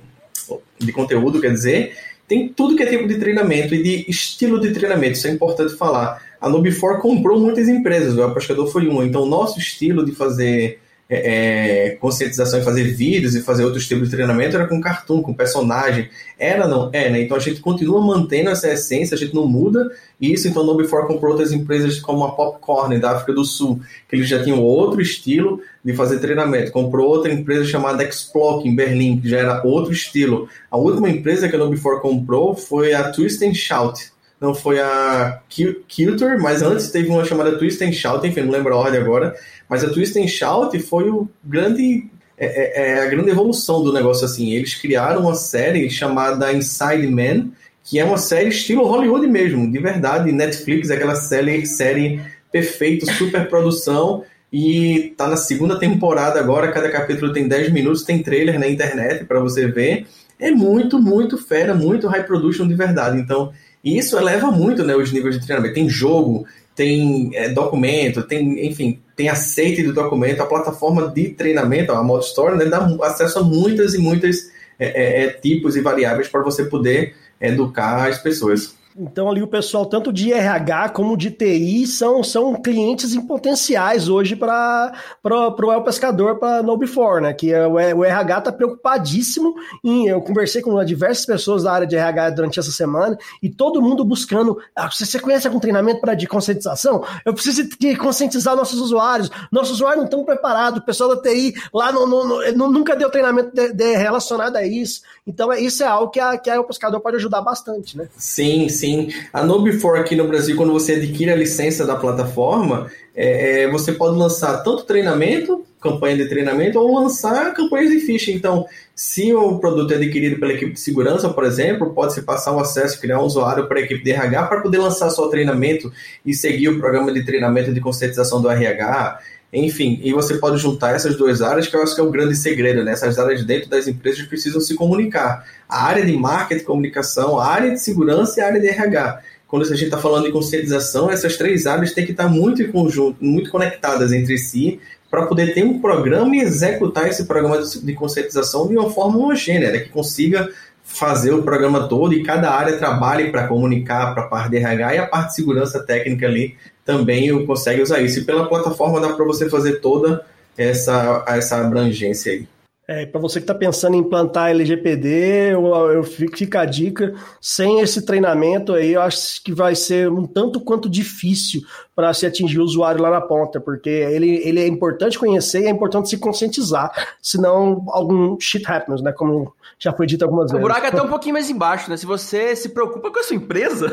[0.78, 1.96] de conteúdo, quer dizer,
[2.28, 5.74] tem tudo que é tipo de treinamento e de estilo de treinamento, isso é importante
[5.76, 6.22] falar.
[6.38, 10.78] A Nub4 comprou muitas empresas, o Apostador foi uma, então o nosso estilo de fazer
[11.14, 15.20] é, é, conscientização e fazer vídeos e fazer outros tipos de treinamento era com cartoon,
[15.20, 16.08] com personagem.
[16.38, 16.88] Era, não?
[16.90, 17.20] É, né?
[17.20, 20.48] Então a gente continua mantendo essa essência, a gente não muda isso.
[20.48, 24.42] Então Nobifore comprou outras empresas como a Popcorn da África do Sul, que eles já
[24.42, 26.72] tinham outro estilo de fazer treinamento.
[26.72, 30.48] Comprou outra empresa chamada Explock em Berlim, que já era outro estilo.
[30.70, 34.11] A última empresa que a Nobifore comprou foi a Twist and Shout.
[34.42, 35.40] Não foi a
[35.86, 39.36] Kilter, mas antes teve uma chamada Twist and Shout, enfim, não lembro a ordem agora,
[39.68, 43.92] mas a Twist and Shout foi o grande é, é, é, a grande evolução do
[43.92, 44.50] negócio assim.
[44.50, 47.52] Eles criaram uma série chamada Inside Man,
[47.84, 50.32] que é uma série estilo Hollywood mesmo, de verdade.
[50.32, 52.20] Netflix, aquela série, série
[52.50, 54.24] perfeita, super produção.
[54.52, 59.24] E tá na segunda temporada agora, cada capítulo tem 10 minutos, tem trailer na internet
[59.24, 60.08] para você ver.
[60.36, 63.20] É muito, muito fera, muito high production de verdade.
[63.20, 63.52] Então,
[63.84, 65.74] isso eleva muito né, os níveis de treinamento.
[65.74, 71.92] Tem jogo, tem é, documento, tem, enfim, tem aceite do documento, a plataforma de treinamento,
[71.92, 75.80] a Mod Store, né, dá acesso a muitas e muitas é, é, é tipos e
[75.80, 78.74] variáveis para você poder educar as pessoas.
[78.96, 84.08] Então, ali o pessoal, tanto de RH como de TI, são, são clientes em potenciais
[84.08, 84.92] hoje para
[85.24, 87.32] o El Pescador, para No Before, né?
[87.32, 90.08] Que é, o, o RH está preocupadíssimo em.
[90.08, 94.04] Eu conversei com diversas pessoas da área de RH durante essa semana e todo mundo
[94.04, 94.58] buscando.
[94.76, 97.02] Ah, você, você conhece algum treinamento para de conscientização?
[97.24, 99.30] Eu preciso de conscientizar nossos usuários.
[99.50, 100.80] Nossos usuários não estão preparados.
[100.80, 104.66] O pessoal da TI lá no, no, no, nunca deu treinamento de, de relacionado a
[104.66, 105.00] isso.
[105.26, 108.08] Então, é, isso é algo que a, que a El Pescador pode ajudar bastante, né?
[108.16, 109.08] Sim, sim sim.
[109.32, 113.92] A Node4 aqui no Brasil, quando você adquire a licença da plataforma, é, é, você
[113.92, 118.32] pode lançar tanto treinamento, campanha de treinamento, ou lançar campanhas de phishing.
[118.32, 122.58] Então, se o produto é adquirido pela equipe de segurança, por exemplo, pode-se passar o
[122.58, 125.92] acesso, criar um usuário para a equipe de RH para poder lançar só treinamento
[126.26, 129.20] e seguir o programa de treinamento de conscientização do RH.
[129.52, 132.34] Enfim, e você pode juntar essas duas áreas, que eu acho que é o grande
[132.34, 132.92] segredo, né?
[132.92, 135.46] Essas áreas dentro das empresas precisam se comunicar.
[135.68, 139.20] A área de marketing comunicação, a área de segurança e a área de RH.
[139.46, 142.72] quando a gente está falando de conscientização, essas três áreas têm que estar muito em
[142.72, 144.80] conjunto, muito conectadas entre si,
[145.10, 149.70] para poder ter um programa e executar esse programa de conscientização de uma forma homogênea,
[149.70, 150.48] né, que consiga
[150.82, 154.94] fazer o programa todo e cada área trabalhe para comunicar para a parte de RH
[154.94, 158.20] e a parte de segurança técnica ali também consegue usar isso.
[158.20, 160.24] E pela plataforma dá para você fazer toda
[160.56, 162.48] essa, essa abrangência aí.
[162.92, 167.80] É, para você que está pensando em implantar LGPD, eu, eu fica a dica, sem
[167.80, 171.62] esse treinamento aí, eu acho que vai ser um tanto quanto difícil
[171.96, 175.66] para se atingir o usuário lá na ponta, porque ele, ele é importante conhecer e
[175.68, 176.90] é importante se conscientizar,
[177.22, 179.10] senão algum shit happens, né?
[179.10, 180.58] Como já foi dito algumas vezes.
[180.58, 181.96] O buraco é até um pouquinho mais embaixo, né?
[181.96, 183.86] Se você se preocupa com a sua empresa,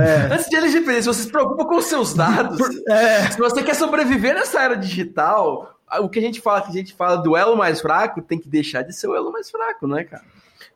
[0.00, 0.30] é.
[0.34, 3.30] antes de LGPD, se você se preocupa com os seus dados, é.
[3.30, 6.94] se você quer sobreviver nessa era digital, o que a gente fala, que a gente
[6.94, 10.04] fala do elo mais fraco, tem que deixar de ser o elo mais fraco, né,
[10.04, 10.24] cara?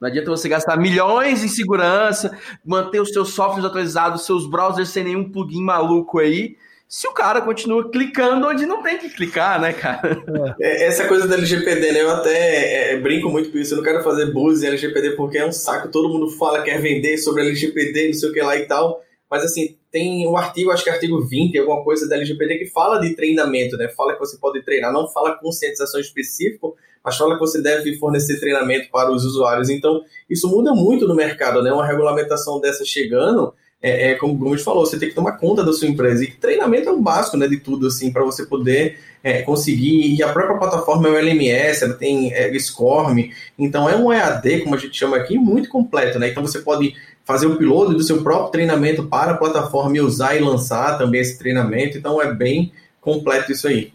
[0.00, 5.04] Não adianta você gastar milhões em segurança, manter os seus softwares atualizados, seus browsers sem
[5.04, 6.56] nenhum plugin maluco aí,
[6.88, 10.22] se o cara continua clicando onde não tem que clicar, né, cara?
[10.58, 12.02] É, essa coisa do LGPD, né?
[12.02, 13.74] Eu até é, brinco muito com isso.
[13.74, 15.88] Eu não quero fazer buzz em LGPD porque é um saco.
[15.88, 19.04] Todo mundo fala, quer vender sobre LGPD, não sei o que lá e tal.
[19.30, 22.66] Mas assim, tem um artigo, acho que é artigo 20, alguma coisa da LGPD, que
[22.66, 23.88] fala de treinamento, né?
[23.88, 26.66] Fala que você pode treinar, não fala conscientização específica,
[27.04, 29.68] mas fala que você deve fornecer treinamento para os usuários.
[29.68, 31.72] Então, isso muda muito no mercado, né?
[31.72, 35.62] Uma regulamentação dessa chegando, é, é como o Gomes falou, você tem que tomar conta
[35.62, 36.24] da sua empresa.
[36.24, 40.16] E treinamento é o básico, né, de tudo, assim, para você poder é, conseguir.
[40.16, 44.62] E a própria plataforma é o LMS, ela tem é, SCORM, então é um EAD,
[44.62, 46.28] como a gente chama aqui, muito completo, né?
[46.28, 46.94] Então você pode
[47.28, 51.20] fazer o piloto do seu próprio treinamento para a plataforma e usar e lançar também
[51.20, 51.98] esse treinamento.
[51.98, 52.72] Então é bem
[53.02, 53.92] completo isso aí.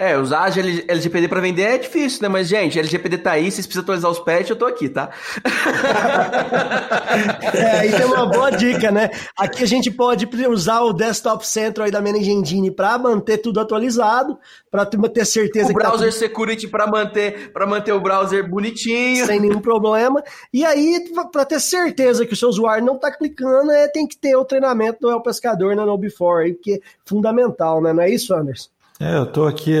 [0.00, 2.28] É, usar LGPD para vender é difícil, né?
[2.30, 5.10] Mas, gente, LGPD tá aí, vocês precisam atualizar os patches, eu tô aqui, tá?
[7.52, 9.10] é, aí tem uma boa dica, né?
[9.36, 13.60] Aqui a gente pode usar o Desktop Center aí da Manage Engine para manter tudo
[13.60, 14.38] atualizado,
[14.70, 15.78] para ter certeza o que.
[15.78, 19.26] O tá browser tá security para manter, manter o browser bonitinho.
[19.26, 20.24] Sem nenhum problema.
[20.50, 24.16] E aí, para ter certeza que o seu usuário não tá clicando, é, tem que
[24.16, 27.92] ter o treinamento do El Pescador na No Before aí, que é fundamental, né?
[27.92, 28.70] Não é isso, Anderson?
[29.00, 29.72] É, eu estou aqui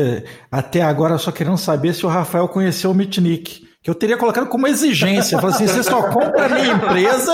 [0.50, 3.69] até agora só querendo saber se o Rafael conheceu o Mitnick.
[3.82, 5.38] Que eu teria colocado como exigência.
[5.38, 7.32] Falei assim: você só compra a minha empresa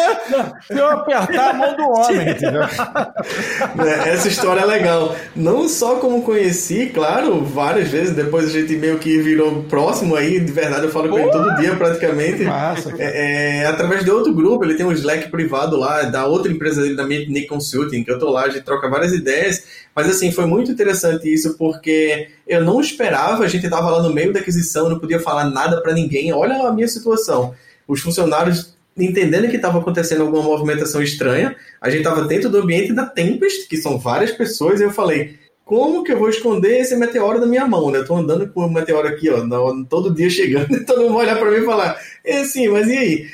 [0.64, 2.62] se eu apertar a mão do homem, entendeu?
[2.62, 5.16] É, essa história é legal.
[5.34, 10.38] Não só como conheci, claro, várias vezes, depois a gente meio que virou próximo aí,
[10.38, 12.44] de verdade, eu falo com ele todo dia praticamente.
[12.44, 12.94] Massa.
[12.96, 16.80] É, é, através de outro grupo, ele tem um Slack privado lá, da outra empresa
[16.80, 19.64] dele, da Mitnick Consulting, que eu tô lá, a gente troca várias ideias.
[19.92, 24.12] Mas assim, foi muito interessante isso porque eu não esperava, a gente estava lá no
[24.12, 26.32] meio da aquisição, não podia falar nada para ninguém.
[26.32, 27.54] Olha a minha situação.
[27.88, 32.92] Os funcionários entendendo que estava acontecendo alguma movimentação estranha, a gente estava dentro do ambiente
[32.92, 36.96] da Tempest, que são várias pessoas, e eu falei, como que eu vou esconder esse
[36.96, 37.98] meteoro da minha mão, né?
[37.98, 39.44] Eu tô andando com o meteoro aqui, ó,
[39.88, 42.88] todo dia chegando, e todo mundo vai olhar para mim e falar, é assim, mas
[42.88, 43.26] e aí?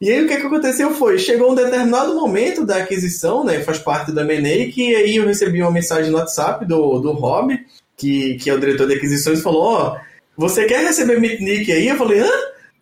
[0.00, 3.78] E aí o que, que aconteceu foi, chegou um determinado momento da aquisição, né, faz
[3.78, 7.58] parte da M&A, que aí eu recebi uma mensagem no WhatsApp do, do Rob,
[8.00, 10.00] que, que é o diretor de aquisições, falou, ó, oh,
[10.36, 11.88] você quer receber Mitnick aí?
[11.88, 12.30] Eu falei, hã?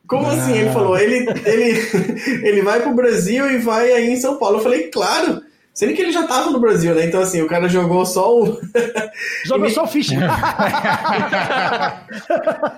[0.06, 0.32] Como ah.
[0.32, 0.56] assim?
[0.56, 1.80] Ele falou, ele, ele,
[2.46, 4.58] ele vai pro Brasil e vai aí em São Paulo.
[4.58, 5.42] Eu falei, claro!
[5.74, 7.04] Sendo que ele já tava no Brasil, né?
[7.04, 8.60] Então, assim, o cara jogou só o.
[9.46, 10.10] jogou só o fish.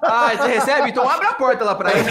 [0.02, 0.90] ah, você recebe?
[0.90, 2.04] Então abre a porta lá pra ele.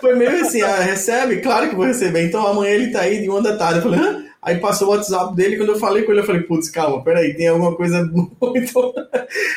[0.00, 1.38] Foi meio assim, ah, recebe?
[1.38, 2.24] Claro que vou receber.
[2.24, 3.78] Então amanhã ele tá aí de uma da tarde.
[3.78, 4.25] Eu falei, Hã?
[4.42, 7.34] Aí passou o WhatsApp dele, quando eu falei com ele, eu falei, putz, calma, peraí,
[7.34, 8.94] tem alguma coisa muito.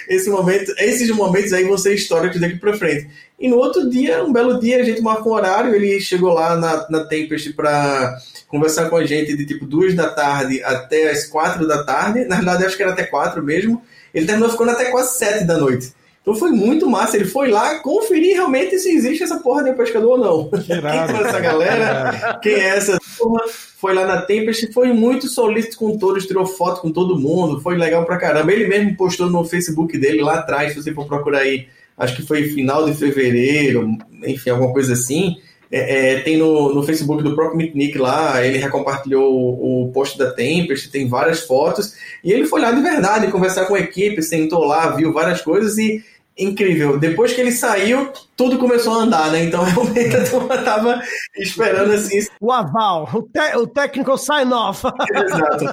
[0.08, 3.08] Esse momento, esses momentos aí vão ser históricos daqui pra frente.
[3.40, 6.56] E no outro dia, um belo dia, a gente marcou um horário, ele chegou lá
[6.56, 8.18] na, na Tempest pra
[8.48, 12.26] conversar com a gente de tipo duas da tarde até as quatro da tarde.
[12.26, 13.82] Na verdade, acho que era até quatro mesmo.
[14.14, 15.94] Ele terminou ficando até quase sete da noite.
[16.22, 17.18] Então foi muito massa.
[17.18, 20.50] Ele foi lá conferir realmente se existe essa porra de um pescador ou não.
[20.50, 22.40] Que Quem é essa galera?
[22.42, 23.44] Quem é essa turma?
[23.48, 27.78] Foi lá na Tempest, foi muito solícito com todos, tirou foto com todo mundo, foi
[27.78, 28.52] legal pra caramba.
[28.52, 31.68] Ele mesmo postou no Facebook dele lá atrás, se você for procurar aí,
[31.98, 35.38] acho que foi final de fevereiro, enfim, alguma coisa assim.
[35.72, 40.18] É, é, tem no, no Facebook do próprio Mitnick lá, ele recompartilhou o, o, post
[40.18, 41.94] da Tempest, tem várias fotos,
[42.24, 45.78] e ele foi lá de verdade conversar com a equipe, sentou lá, viu várias coisas
[45.78, 46.04] e
[46.40, 46.98] incrível.
[46.98, 49.44] Depois que ele saiu, tudo começou a andar, né?
[49.44, 51.02] Então realmente a turma tava
[51.38, 52.26] esperando assim.
[52.40, 54.84] O aval, o, te, o técnico sign-off.
[55.14, 55.66] Exato.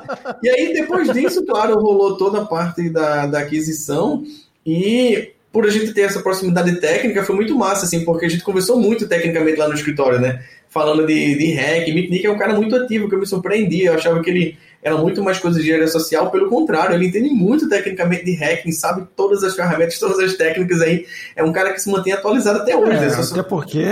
[0.43, 4.25] E aí, depois disso, claro, rolou toda a parte da, da aquisição
[4.65, 8.45] e por a gente ter essa proximidade técnica, foi muito massa, assim, porque a gente
[8.45, 10.45] conversou muito tecnicamente lá no escritório, né?
[10.69, 11.89] falando de, de hack.
[11.89, 13.85] Mitnick é um cara muito ativo, que eu me surpreendi.
[13.85, 16.31] Eu achava que ele era muito mais coisa de engenharia social.
[16.31, 20.83] Pelo contrário, ele entende muito tecnicamente de hacking, sabe todas as ferramentas, todas as técnicas
[20.83, 21.07] aí.
[21.35, 22.93] É um cara que se mantém atualizado até hoje.
[22.93, 23.17] É, né?
[23.33, 23.87] Até porque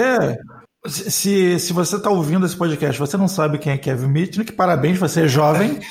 [0.86, 4.98] se, se você está ouvindo esse podcast, você não sabe quem é Kevin Mitnick, parabéns,
[4.98, 5.78] você é jovem.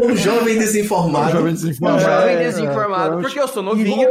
[0.00, 1.28] um jovem desinformado.
[1.28, 2.00] Um jovem Um desinformado.
[2.02, 4.08] jovem É, desinformado, é, porque eu sou novinho.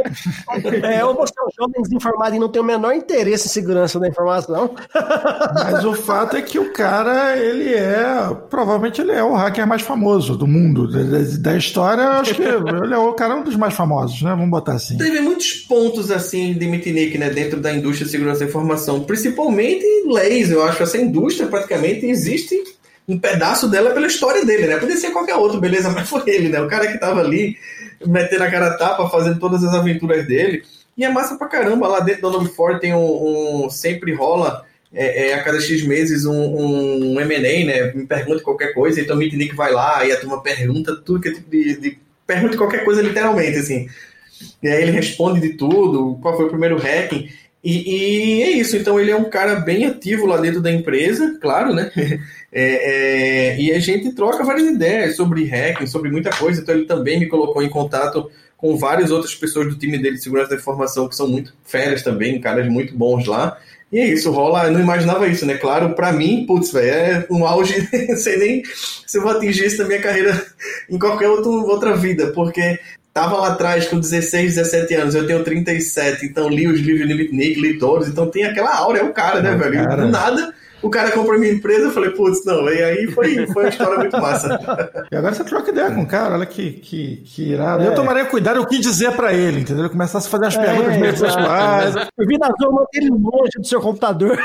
[0.82, 3.98] É, ou você é um jovem desinformado e não tem o menor interesse em segurança
[4.00, 4.70] da informação.
[5.54, 8.06] Mas o fato é que o cara, ele é.
[8.48, 10.90] Provavelmente ele é o hacker mais famoso do mundo.
[10.90, 14.30] Da, da- da história, acho que ele é o cara um dos mais famosos, né?
[14.30, 14.96] Vamos botar assim.
[14.96, 19.84] Teve muitos pontos assim de Mitnick, né, dentro da indústria de segurança da informação, principalmente
[20.06, 20.50] leis.
[20.50, 22.56] Eu acho que essa indústria praticamente existe
[23.08, 24.76] um pedaço dela pela história dele, né?
[24.76, 26.60] Podia ser qualquer outro, beleza, mas foi ele, né?
[26.60, 27.56] O cara que tava ali
[28.06, 30.62] metendo a cara a tapa, fazendo todas as aventuras dele.
[30.96, 31.88] E é massa pra caramba.
[31.88, 35.86] Lá dentro da Nome Ford tem um, um- sempre rola é, é, a cada X
[35.86, 37.92] meses um, um M&A, né?
[37.94, 41.28] Me pergunta qualquer coisa, então o Mitnick vai lá e a turma pergunta tudo que
[41.28, 43.88] é tipo de, de pergunta qualquer coisa literalmente, assim.
[44.62, 47.28] E aí ele responde de tudo, qual foi o primeiro hacking.
[47.68, 51.36] E, e é isso, então ele é um cara bem ativo lá dentro da empresa,
[51.38, 51.92] claro, né?
[52.50, 52.62] É,
[53.52, 56.62] é, e a gente troca várias ideias sobre hacking, sobre muita coisa.
[56.62, 60.22] Então ele também me colocou em contato com várias outras pessoas do time dele de
[60.22, 63.58] segurança da informação que são muito férias também, caras muito bons lá.
[63.92, 64.64] E é isso, rola.
[64.64, 65.58] Eu não imaginava isso, né?
[65.58, 67.86] Claro, pra mim, putz, velho, é um auge.
[68.16, 70.42] sei nem se eu vou atingir isso na minha carreira
[70.88, 72.80] em qualquer outro, outra vida, porque
[73.18, 77.14] tava lá atrás com 16, 17 anos, eu tenho 37, então li os livros de
[77.14, 79.84] li todos, então tem aquela aura, é o cara, né, É velho?
[79.84, 80.02] Cara.
[80.02, 83.64] Do nada, o cara comprou minha empresa, eu falei, putz, não, e aí foi, foi
[83.64, 84.56] uma história muito massa.
[85.10, 87.82] E agora você troca ideia com o cara, olha que, que, que irado.
[87.82, 89.84] Eu tomaria cuidado o que dizer pra ele, entendeu?
[89.84, 91.96] Ele começasse a fazer as perguntas meio pessoais.
[92.16, 94.38] O Vida Azul mantém ele longe do seu computador.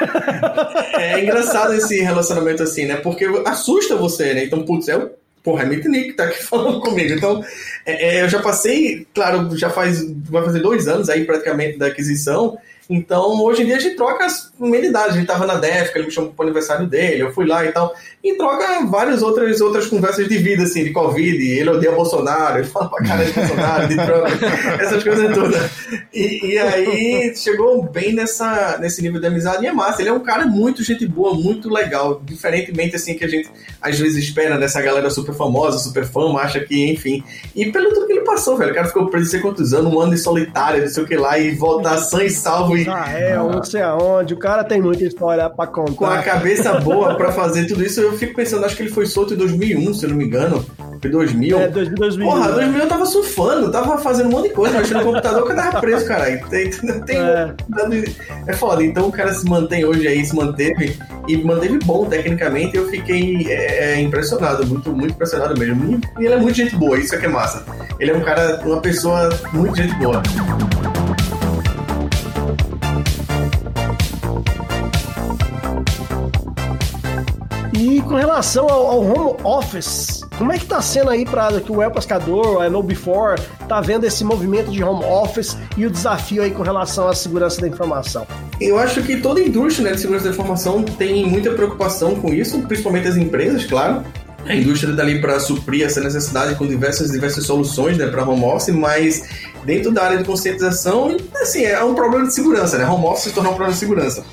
[0.98, 2.96] É engraçado esse relacionamento assim, né?
[2.96, 4.46] Porque assusta você, né?
[4.46, 5.12] Então, putz, é o.
[5.44, 7.14] Porra, é Mitnick que tá aqui falando comigo.
[7.14, 7.44] Então,
[7.86, 10.02] é, é, eu já passei, claro, já faz.
[10.30, 12.58] Vai fazer dois anos aí praticamente da aquisição.
[12.90, 15.16] Então, hoje em dia a gente troca as humanidades.
[15.16, 17.72] A gente tava na DEF, ele me chamou pro aniversário dele, eu fui lá e
[17.72, 17.94] tal.
[18.24, 21.44] E troca várias outras, outras conversas de vida, assim, de Covid.
[21.44, 24.44] Ele odeia Bolsonaro, ele fala pra cara de Bolsonaro, de Trump,
[24.80, 25.72] essas coisas todas.
[26.14, 30.02] E, e aí chegou bem nessa, nesse nível de amizade e é massa.
[30.02, 32.22] Ele é um cara muito gente boa, muito legal.
[32.24, 33.50] Diferentemente, assim, que a gente
[33.82, 37.24] às vezes espera dessa galera super famosa, super fama, acha que, enfim.
[37.56, 38.72] E pelo tudo que ele passou, velho.
[38.72, 41.08] O cara ficou preso não sei quantos anos, um ano de solitário, não sei o
[41.08, 44.34] que lá, e voltar sã e salvo e Ah, é, não sei aonde.
[44.34, 46.24] O cara tem muita história pra com a contar.
[46.24, 48.00] cabeça boa pra fazer tudo isso.
[48.02, 50.66] Eu fico pensando, acho que ele foi solto em 2001, se eu não me engano.
[51.02, 51.60] Foi 2000.
[51.60, 52.28] É, 2000, 2000.
[52.28, 55.52] Porra, 2000 eu tava surfando, tava fazendo um monte de coisa, mexendo no computador que
[55.52, 56.42] eu tava preso, caralho.
[56.50, 56.70] Tem,
[57.06, 57.54] tem, É.
[58.48, 58.84] é foda.
[58.84, 60.98] Então o cara se mantém hoje aí, se manteve
[61.28, 62.78] e manteve bom tecnicamente.
[62.78, 66.00] Eu fiquei é, impressionado, muito, muito impressionado mesmo.
[66.20, 67.66] E ele é muito gente boa, isso é que é massa.
[68.00, 70.22] Ele é um cara, uma pessoa muito gente boa.
[77.84, 81.70] E com relação ao, ao home office, como é que tá sendo aí para que
[81.70, 85.92] o El Pescador, a No Before, tá vendo esse movimento de home office e o
[85.92, 88.26] desafio aí com relação à segurança da informação?
[88.62, 92.34] Eu acho que toda a indústria né, de segurança da informação tem muita preocupação com
[92.34, 94.02] isso, principalmente as empresas, claro.
[94.46, 98.46] A indústria está ali para suprir essa necessidade com diversas, diversas soluções né, para home
[98.46, 99.24] office, mas
[99.66, 102.86] dentro da área de conscientização, assim, é um problema de segurança, né?
[102.86, 104.24] Home office se tornou um problema de segurança.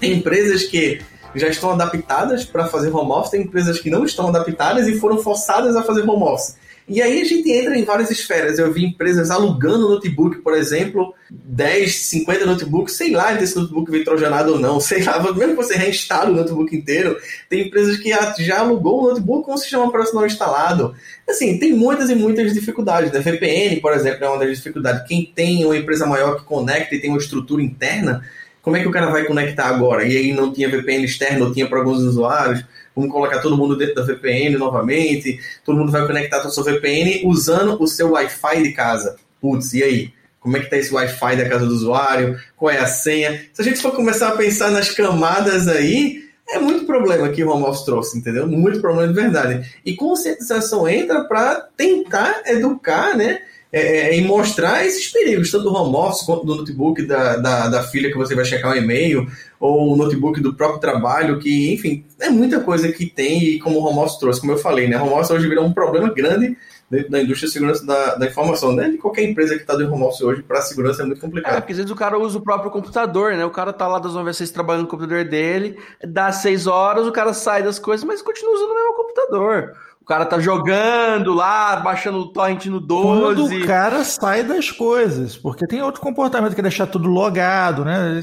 [0.00, 1.02] Tem empresas que
[1.38, 5.18] já estão adaptadas para fazer home office, tem empresas que não estão adaptadas e foram
[5.18, 6.56] forçadas a fazer home office.
[6.88, 8.58] E aí a gente entra em várias esferas.
[8.58, 13.90] Eu vi empresas alugando notebook, por exemplo, 10, 50 notebooks, sei lá se esse notebook
[13.90, 17.16] vem trojanado ou não, sei lá, mesmo que você reinstale o notebook inteiro,
[17.50, 18.10] tem empresas que
[18.44, 20.94] já alugou o notebook com o sistema operacional instalado.
[21.28, 23.10] Assim, tem muitas e muitas dificuldades.
[23.10, 23.18] Né?
[23.18, 25.08] VPN, por exemplo, é uma das dificuldades.
[25.08, 28.22] Quem tem uma empresa maior que conecta e tem uma estrutura interna,
[28.66, 30.04] como é que o cara vai conectar agora?
[30.04, 32.64] E aí não tinha VPN externo, tinha para alguns usuários.
[32.96, 35.38] Vamos colocar todo mundo dentro da VPN novamente.
[35.64, 39.14] Todo mundo vai conectar a sua VPN usando o seu Wi-Fi de casa.
[39.40, 40.12] Putz, e aí?
[40.40, 42.40] Como é que tá esse Wi-Fi da casa do usuário?
[42.56, 43.40] Qual é a senha?
[43.52, 47.48] Se a gente for começar a pensar nas camadas aí, é muito problema que o
[47.48, 48.48] home office trouxe, entendeu?
[48.48, 49.78] Muito problema de verdade.
[49.86, 53.42] E conscientização entra para tentar educar, né?
[53.72, 57.68] É, é, em mostrar esses perigos, tanto do home office quanto do notebook da, da,
[57.68, 59.26] da filha que você vai checar um e-mail,
[59.58, 63.78] ou o notebook do próprio trabalho, que, enfim, é muita coisa que tem e como
[63.78, 64.98] o home office trouxe, como eu falei, né?
[64.98, 66.56] O home office hoje virou um problema grande
[66.88, 68.88] dentro da indústria de segurança da, da informação, né?
[68.88, 71.56] De qualquer empresa que está de home office hoje, para segurança é muito É, complicado.
[71.56, 73.44] porque às vezes o cara usa o próprio computador, né?
[73.44, 77.04] O cara tá lá das 9 às 6 trabalhando no computador dele, dá 6 horas,
[77.06, 79.72] o cara sai das coisas, mas continua usando o mesmo computador.
[80.06, 83.56] O cara tá jogando lá, baixando o torrent no Quando 12.
[83.64, 88.20] o cara sai das coisas, porque tem outro comportamento que é deixar tudo logado, né?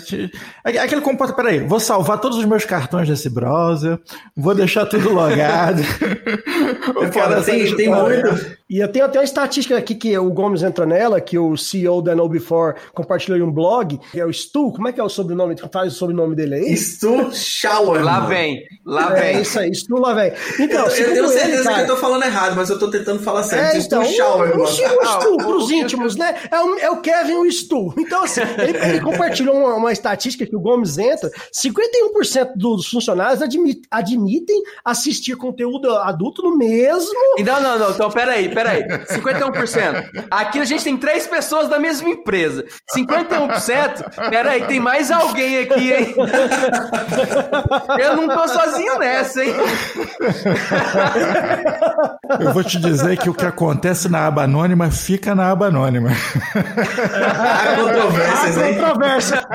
[0.63, 3.99] Aquele comportamento, peraí, vou salvar todos os meus cartões desse browser,
[4.33, 5.81] vou deixar tudo logado.
[6.95, 8.57] O cara tem, tem muito.
[8.73, 12.01] E eu tenho até uma estatística aqui que o Gomes entra nela, que o CEO
[12.01, 15.03] da No Before compartilhou em um blog, que é o Stu, como é que é
[15.03, 15.55] o sobrenome?
[15.71, 16.75] Faz o sobrenome dele aí?
[16.75, 18.03] Stu Shower.
[18.03, 19.41] Lá vem, lá É vem.
[19.43, 20.33] isso aí, Stu lá vem.
[20.59, 23.19] Então, eu, tenho ele, certeza cara, que eu tô falando errado, mas eu tô tentando
[23.21, 23.75] falar certo.
[23.75, 26.33] É, Stu então, Shower, o, o, Stu, Ah, pros o- o- íntimos, né?
[26.49, 27.93] É o, é o Kevin e o Stu.
[27.99, 33.41] Então, assim, ele, ele compartilhou uma, uma estatística que o Gomes entra, 51% dos funcionários
[33.43, 37.13] admi- admitem assistir conteúdo adulto no mesmo...
[37.45, 37.91] Não, não, não.
[37.91, 38.62] Então, peraí, peraí.
[38.63, 40.25] 51%.
[40.29, 42.65] Aqui a gente tem três pessoas da mesma empresa.
[42.95, 44.29] 51%?
[44.29, 46.15] Peraí, tem mais alguém aqui, hein?
[47.99, 49.53] Eu não tô sozinho nessa, hein?
[52.39, 56.09] Eu vou te dizer que o que acontece na aba anônima fica na aba anônima.
[56.55, 58.75] Há controvérsias, hein?
[58.75, 59.47] Controversa.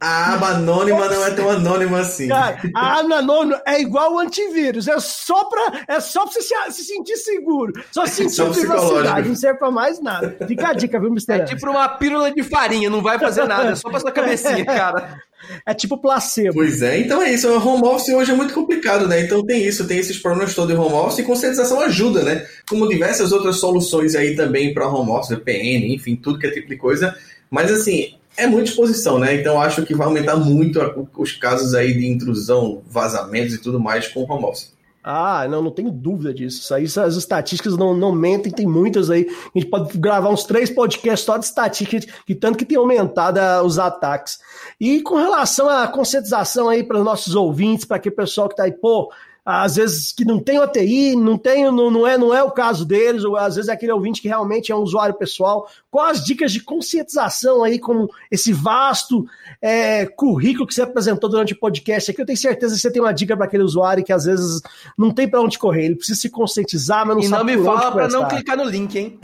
[0.00, 2.28] A aba anônima não é tão anônima assim.
[2.28, 6.54] Cara, a anônimo é igual o antivírus, é só pra, é só pra você se,
[6.70, 10.36] se sentir seguro, só sentir Só privacidade, não serve pra mais nada.
[10.48, 11.30] Fica a dica, viu, Mr.
[11.30, 11.54] É Anderson?
[11.54, 15.22] tipo uma pílula de farinha, não vai fazer nada, é só pra sua cabecinha, cara.
[15.64, 16.54] É tipo placebo.
[16.54, 17.48] Pois é, então é isso.
[17.48, 19.20] O home office hoje é muito complicado, né?
[19.20, 22.44] Então tem isso, tem esses problemas todos em home office e conscientização ajuda, né?
[22.68, 26.68] Como diversas outras soluções aí também para home office, VPN, enfim, tudo que é tipo
[26.68, 27.16] de coisa.
[27.48, 29.36] Mas assim, é muita exposição, né?
[29.36, 30.80] Então acho que vai aumentar muito
[31.16, 34.73] os casos aí de intrusão, vazamentos e tudo mais com o home office.
[35.06, 36.62] Ah, não, não tenho dúvida disso.
[36.62, 39.26] Isso aí, as estatísticas não, não mentem, tem muitas aí.
[39.54, 43.36] A gente pode gravar uns três podcasts só de estatísticas, de tanto que tem aumentado
[43.36, 44.38] ah, os ataques.
[44.80, 48.62] E com relação à conscientização aí para os nossos ouvintes, para aquele pessoal que tá
[48.62, 49.12] aí, pô,
[49.44, 52.86] às vezes que não tem OTI, não tem, não, não, é, não é o caso
[52.86, 55.68] deles, ou às vezes é aquele ouvinte que realmente é um usuário pessoal.
[55.90, 59.26] Quais as dicas de conscientização aí, com esse vasto
[59.66, 62.20] é, currículo que você apresentou durante o podcast aqui?
[62.20, 64.60] Eu tenho certeza que você tem uma dica para aquele usuário que às vezes
[64.96, 67.64] não tem para onde correr, ele precisa se conscientizar, mas não E sabe não me
[67.64, 69.18] fala pra não clicar no link, hein?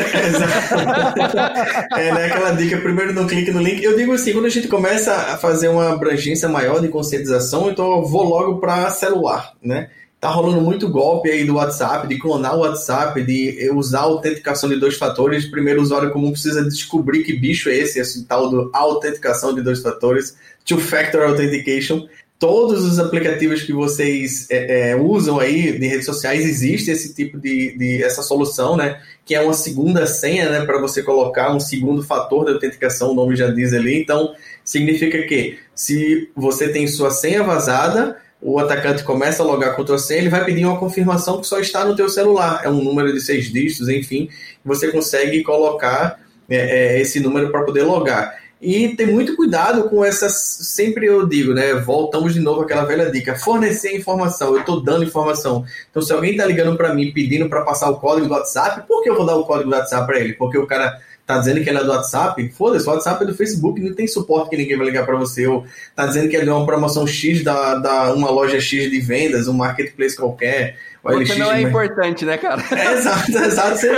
[1.92, 2.26] É, né?
[2.26, 3.84] Aquela dica, primeiro não clique no link.
[3.84, 7.98] Eu digo assim, quando a gente começa a fazer uma abrangência maior de conscientização, então
[7.98, 9.90] eu vou logo para celular, né?
[10.20, 14.68] Tá rolando muito golpe aí do WhatsApp, de clonar o WhatsApp, de usar a autenticação
[14.68, 15.46] de dois fatores.
[15.46, 19.62] Primeiro, o usuário comum precisa descobrir que bicho é esse, esse tal do autenticação de
[19.62, 22.06] dois fatores, two-factor authentication.
[22.38, 27.38] Todos os aplicativos que vocês é, é, usam aí de redes sociais existe esse tipo
[27.38, 29.00] de, de essa solução, né?
[29.24, 30.66] Que é uma segunda senha, né?
[30.66, 33.98] Para você colocar um segundo fator de autenticação, o nome já diz ali.
[33.98, 39.82] Então, significa que se você tem sua senha vazada, o atacante começa a logar com
[39.82, 42.62] a tua senha, ele vai pedir uma confirmação que só está no teu celular.
[42.64, 44.28] É um número de seis dígitos, enfim.
[44.64, 46.18] Você consegue colocar
[46.48, 46.56] é,
[46.96, 48.40] é, esse número para poder logar.
[48.62, 50.34] E ter muito cuidado com essas.
[50.34, 51.74] Sempre eu digo, né?
[51.74, 54.54] Voltamos de novo àquela velha dica: fornecer informação.
[54.54, 55.64] Eu estou dando informação.
[55.90, 59.02] Então, se alguém está ligando para mim pedindo para passar o código do WhatsApp, por
[59.02, 60.34] que eu vou dar o código do WhatsApp para ele?
[60.34, 61.00] Porque o cara
[61.34, 62.48] tá dizendo que ele é do WhatsApp?
[62.50, 65.46] Foda-se, o WhatsApp é do Facebook, não tem suporte que ninguém vai ligar para você.
[65.46, 65.64] Ou
[65.94, 69.48] tá dizendo que é de uma promoção X da, da uma loja X de vendas,
[69.48, 70.76] um marketplace qualquer.
[71.02, 72.62] O LX não é de- importante, né, cara?
[72.72, 73.76] é, exato, exato.
[73.78, 73.90] Você,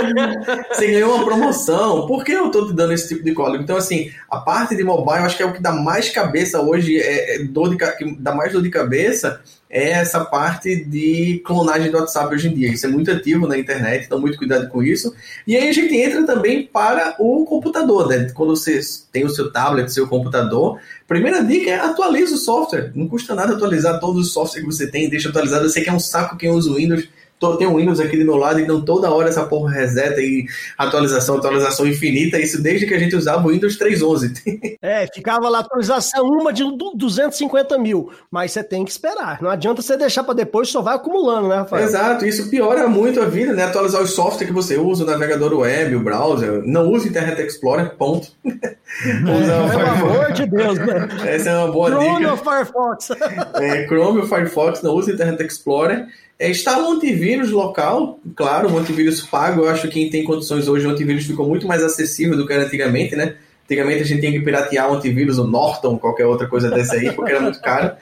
[0.69, 2.07] você ganhou uma promoção.
[2.07, 3.63] Por que eu tô te dando esse tipo de código?
[3.63, 6.61] Então, assim, a parte de mobile, eu acho que é o que dá mais cabeça
[6.61, 11.41] hoje, é, é dor de, que dá mais dor de cabeça, é essa parte de
[11.43, 12.71] clonagem do WhatsApp hoje em dia.
[12.71, 15.15] Isso é muito ativo na internet, então muito cuidado com isso.
[15.47, 18.29] E aí a gente entra também para o computador, né?
[18.35, 18.79] Quando você
[19.11, 20.79] tem o seu tablet, seu computador,
[21.13, 22.91] primeira dica é atualize o software.
[22.95, 25.65] Não custa nada atualizar todos os softwares que você tem, deixa atualizado.
[25.65, 27.07] Eu sei que é um saco quem usa o Windows.
[27.43, 30.45] Tô, tem o Windows aqui do meu lado, então toda hora essa porra reseta e
[30.77, 32.39] atualização, atualização infinita.
[32.39, 34.77] Isso desde que a gente usava o Windows 3.11.
[34.81, 39.41] É, ficava lá atualização uma de du- 250 mil, mas você tem que esperar.
[39.41, 41.83] Não adianta você deixar para depois, só vai acumulando, né, Rafael?
[41.83, 43.63] Exato, isso piora muito a vida, né?
[43.63, 46.61] Atualizar os softwares que você usa, o navegador web, o browser.
[46.65, 48.27] Não use Internet Explorer, ponto.
[48.45, 51.07] Usa o Pelo amor de Deus, né?
[51.25, 52.31] Essa é uma boa Chrome dica.
[52.31, 53.09] ou Firefox?
[53.55, 56.05] É, Chrome ou Firefox, não use Internet Explorer.
[56.43, 59.61] É, instala um antivírus local, claro, um antivírus pago.
[59.61, 62.51] Eu acho que quem tem condições hoje, o antivírus ficou muito mais acessível do que
[62.51, 63.35] era antigamente, né?
[63.63, 67.13] Antigamente a gente tinha que piratear um antivírus, o Norton, qualquer outra coisa dessa aí,
[67.13, 67.95] porque era muito caro.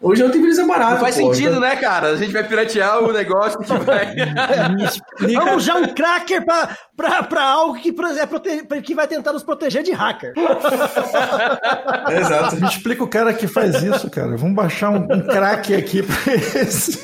[0.00, 0.92] Hoje o antivírus é barato.
[0.92, 2.08] Não faz pô, sentido, então- né, cara?
[2.10, 4.14] A gente vai piratear o negócio que vai.
[5.34, 9.42] Vamos usar um cracker pra, pra, pra algo que, é prote- que vai tentar nos
[9.42, 10.34] proteger de hacker.
[12.20, 12.56] Exato.
[12.56, 14.36] Me explica o cara que faz isso, cara.
[14.36, 16.98] Vamos baixar um, um crack aqui pra esse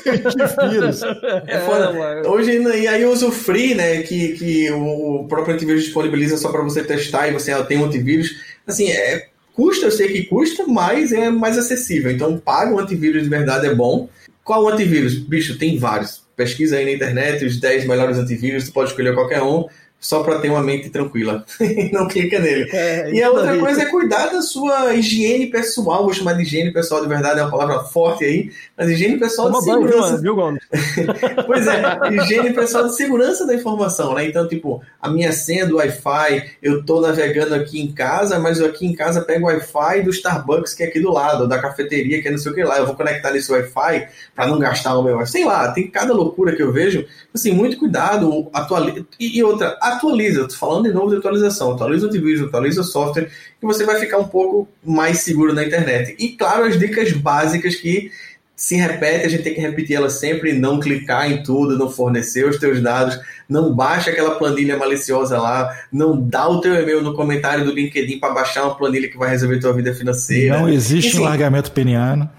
[0.69, 1.01] vírus.
[1.47, 1.91] É foda.
[2.29, 4.03] Hoje, e aí eu uso o Free, né?
[4.03, 8.29] Que, que o próprio antivírus disponibiliza só para você testar e você tem um antivírus.
[8.67, 12.11] Assim, é, custa, eu sei que custa, mas é mais acessível.
[12.11, 14.09] Então, paga um antivírus de verdade, é bom.
[14.43, 15.17] Qual antivírus?
[15.17, 16.23] Bicho, tem vários.
[16.35, 19.65] Pesquisa aí na internet os 10 melhores antivírus, tu pode escolher qualquer um,
[20.03, 21.45] só para ter uma mente tranquila.
[21.91, 22.69] Não clica nele.
[22.71, 26.03] É, E a outra coisa é cuidar da sua higiene pessoal.
[26.03, 28.51] Vou chamar de higiene pessoal de verdade, é uma palavra forte aí.
[28.77, 30.09] Mas higiene pessoal Toma de banho, segurança.
[30.11, 30.21] mano?
[30.21, 30.63] viu, Gomes?
[31.47, 31.81] Pois é,
[32.11, 34.27] higiene pessoal de segurança da informação, né?
[34.27, 38.65] Então, tipo, a minha senha do Wi-Fi, eu tô navegando aqui em casa, mas eu
[38.65, 42.21] aqui em casa pego o Wi-Fi do Starbucks, que é aqui do lado, da cafeteria,
[42.21, 42.77] que é não sei o que lá.
[42.77, 45.31] Eu vou conectar nesse Wi-Fi para não gastar o meu Wi-Fi.
[45.31, 47.05] Sei lá, tem cada loucura que eu vejo.
[47.33, 49.05] Assim, muito cuidado, atualiza.
[49.19, 50.39] E, e outra, atualiza.
[50.39, 51.71] Eu tô falando de novo de atualização.
[51.71, 53.29] Atualiza o antivírus, atualiza o software,
[53.59, 56.15] que você vai ficar um pouco mais seguro na internet.
[56.19, 58.11] E, claro, as dicas básicas que
[58.55, 62.47] se repete, a gente tem que repetir ela sempre, não clicar em tudo, não fornecer
[62.47, 63.19] os teus dados,
[63.49, 68.19] não baixa aquela planilha maliciosa lá, não dá o teu e-mail no comentário do LinkedIn
[68.19, 70.59] para baixar uma planilha que vai resolver tua vida financeira.
[70.59, 72.29] Não existe Enfim, largamento peniano.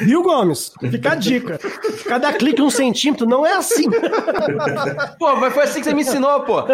[0.00, 0.72] Viu, Gomes?
[0.90, 1.58] Fica a dica.
[2.06, 3.84] Cada clique um centímetro não é assim.
[5.18, 6.62] Pô, mas foi assim que você me ensinou, pô.
[6.62, 6.72] Pô,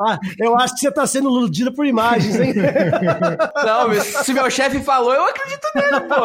[0.00, 2.54] ah, eu acho que você tá sendo iludido por imagens, hein?
[3.64, 6.20] Não, mas se meu chefe falou, eu acredito nele, pô.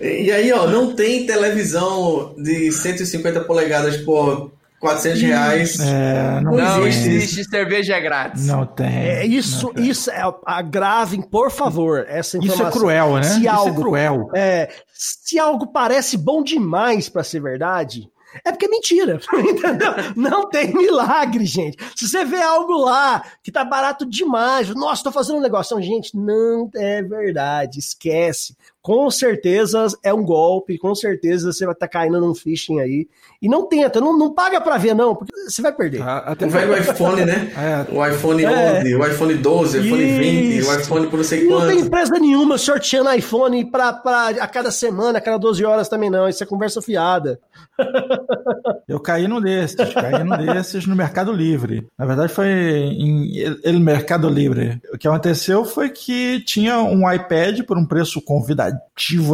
[0.00, 4.50] E aí, ó, não tem televisão de 150 polegadas por
[4.80, 5.78] 400 reais.
[5.80, 7.08] É, não, Não existe.
[7.10, 8.46] existe cerveja grátis.
[8.46, 8.86] Não tem.
[8.86, 10.22] É isso, isso é.
[10.46, 12.68] Agravem, por favor, essa Isso informação.
[12.68, 13.22] é cruel, né?
[13.24, 14.28] Se Isso é algo, cruel.
[14.34, 18.08] é, se algo parece bom demais pra ser verdade,
[18.44, 19.20] é porque é mentira.
[19.38, 19.92] Entendeu?
[20.16, 21.76] Não tem milagre, gente.
[21.94, 25.76] Se você vê algo lá que tá barato demais, nossa, tô fazendo um negócio.
[25.76, 27.78] Não, gente, não é verdade.
[27.78, 28.56] Esquece.
[28.82, 33.06] Com certeza é um golpe, com certeza você vai estar caindo num phishing aí.
[33.42, 36.00] E não tenta, não, não paga pra ver, não, porque você vai perder.
[36.02, 37.52] A- Até O velho iPhone, né?
[37.56, 37.94] É.
[37.94, 38.80] O iPhone É.
[38.80, 40.70] 11, o iPhone 12, o iPhone 20, Isso.
[40.70, 41.86] o iPhone por não sei Não tem quanto.
[41.86, 46.28] empresa nenhuma sorteando iPhone pra, pra, a cada semana, a cada 12 horas também não.
[46.28, 47.38] Isso é conversa fiada.
[48.88, 51.86] Eu caí num desses, caí num desses no Mercado Livre.
[51.98, 53.30] Na verdade, foi em
[53.62, 54.80] El Mercado Livre.
[54.92, 58.69] O que aconteceu foi que tinha um iPad por um preço convidativo,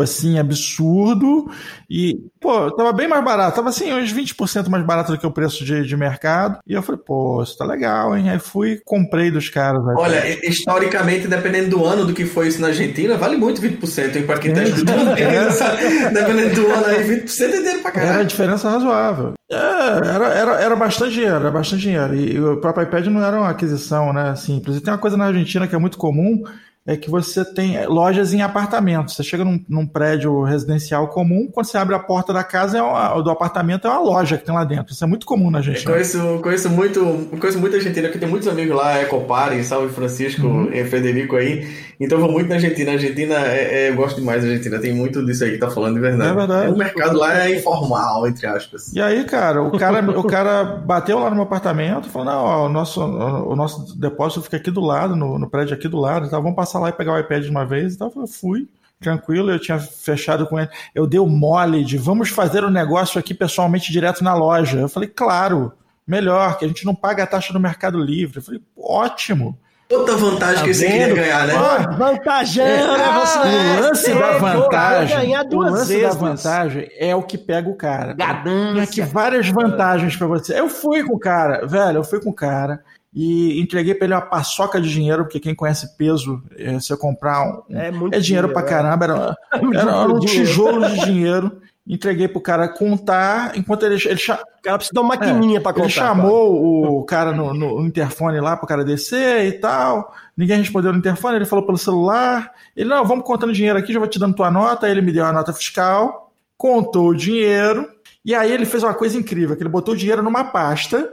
[0.03, 1.51] assim, absurdo.
[1.91, 3.57] E, pô, tava bem mais barato.
[3.57, 6.59] Tava, assim, uns 20% mais barato do que o preço de, de mercado.
[6.67, 8.31] E eu falei, pô, isso tá legal, hein?
[8.31, 9.83] Aí fui comprei dos caras.
[9.83, 9.97] iPad.
[9.99, 14.17] Olha, hi- historicamente, dependendo do ano do que foi isso na Argentina, vale muito 20%,
[14.17, 14.27] hein?
[14.27, 15.15] Pra quem tá estudando.
[16.13, 18.27] dependendo do ano aí, 20% é dinheiro pra Era a caralho.
[18.27, 19.33] diferença razoável.
[19.51, 22.15] É, era, era, era bastante dinheiro, era bastante dinheiro.
[22.15, 24.77] E, e o próprio iPad não era uma aquisição né, simples.
[24.77, 26.43] E tem uma coisa na Argentina que é muito comum,
[26.87, 29.15] é que você tem lojas em apartamentos.
[29.17, 32.83] Você chega num, num prédio residencial comum, quando você abre a porta da casa, é
[32.83, 34.93] uma- do apartamento, é uma loja que tem lá dentro.
[34.93, 35.91] Isso é muito comum na Argentina.
[35.91, 37.01] Conheço, conheço muito,
[37.41, 40.71] conheço muita Argentina, que tem muitos amigos lá, Ecopare, Salve Francisco, Uhum.
[40.73, 41.67] e Federico aí.
[41.99, 42.91] Então eu vou muito na Argentina.
[42.91, 44.79] A Argentina, é, é- eu gosto demais da Argentina.
[44.79, 46.31] Tem muito disso aí que tá falando de verdade.
[46.31, 46.73] É verdade.
[46.73, 48.93] O mercado lá é informal, entre aspas.
[48.93, 52.45] E aí, cara, o cara, o cara bateu lá no meu apartamento e falou: não,
[52.45, 55.99] ó, o nosso, o nosso depósito fica aqui do lado, no, no prédio aqui do
[55.99, 57.95] lado, então vamos passar lá e pegar o iPad de uma vez.
[57.95, 58.69] Então eu fui,
[59.01, 60.69] tranquilo, eu tinha fechado com ele.
[60.95, 64.79] Eu dei o mole de vamos fazer o negócio aqui pessoalmente direto na loja.
[64.79, 65.73] Eu falei, claro,
[66.07, 68.39] melhor, que a gente não paga a taxa do Mercado Livre.
[68.39, 69.59] Eu falei, ótimo.
[69.89, 71.55] Outra vantagem que você Tá queria ganhar, né?
[71.55, 73.21] Ó, vantajando, né?
[73.21, 76.03] Você o lance da vantagem, o lance vezes.
[76.03, 78.17] da vantagem é o que pega o cara.
[78.17, 79.07] Tem aqui Ganância.
[79.07, 80.59] várias vantagens pra você.
[80.59, 82.83] Eu fui com o cara, velho, eu fui com o cara
[83.19, 86.99] e entreguei pra ele uma paçoca de dinheiro, porque quem conhece peso, é, se eu
[86.99, 88.65] comprar um, É muito é dinheiro pra é.
[88.67, 89.37] caramba, era,
[89.75, 91.63] era, era um tijolo de dinheiro.
[91.89, 95.73] Entreguei pro cara contar, enquanto ele, ele, cha- O cara precisa de uma maquininha pra
[95.73, 95.85] contar.
[95.85, 100.13] ele chamou o cara no, no interfone lá pro cara descer e tal.
[100.37, 102.53] Ninguém respondeu no interfone, ele falou pelo celular.
[102.77, 104.85] Ele, não, vamos contando dinheiro aqui, já vou te dando tua nota.
[104.87, 107.89] Aí ele me deu a nota fiscal, contou o dinheiro.
[108.25, 111.09] E aí ele fez uma coisa incrível, que ele botou o dinheiro numa pasta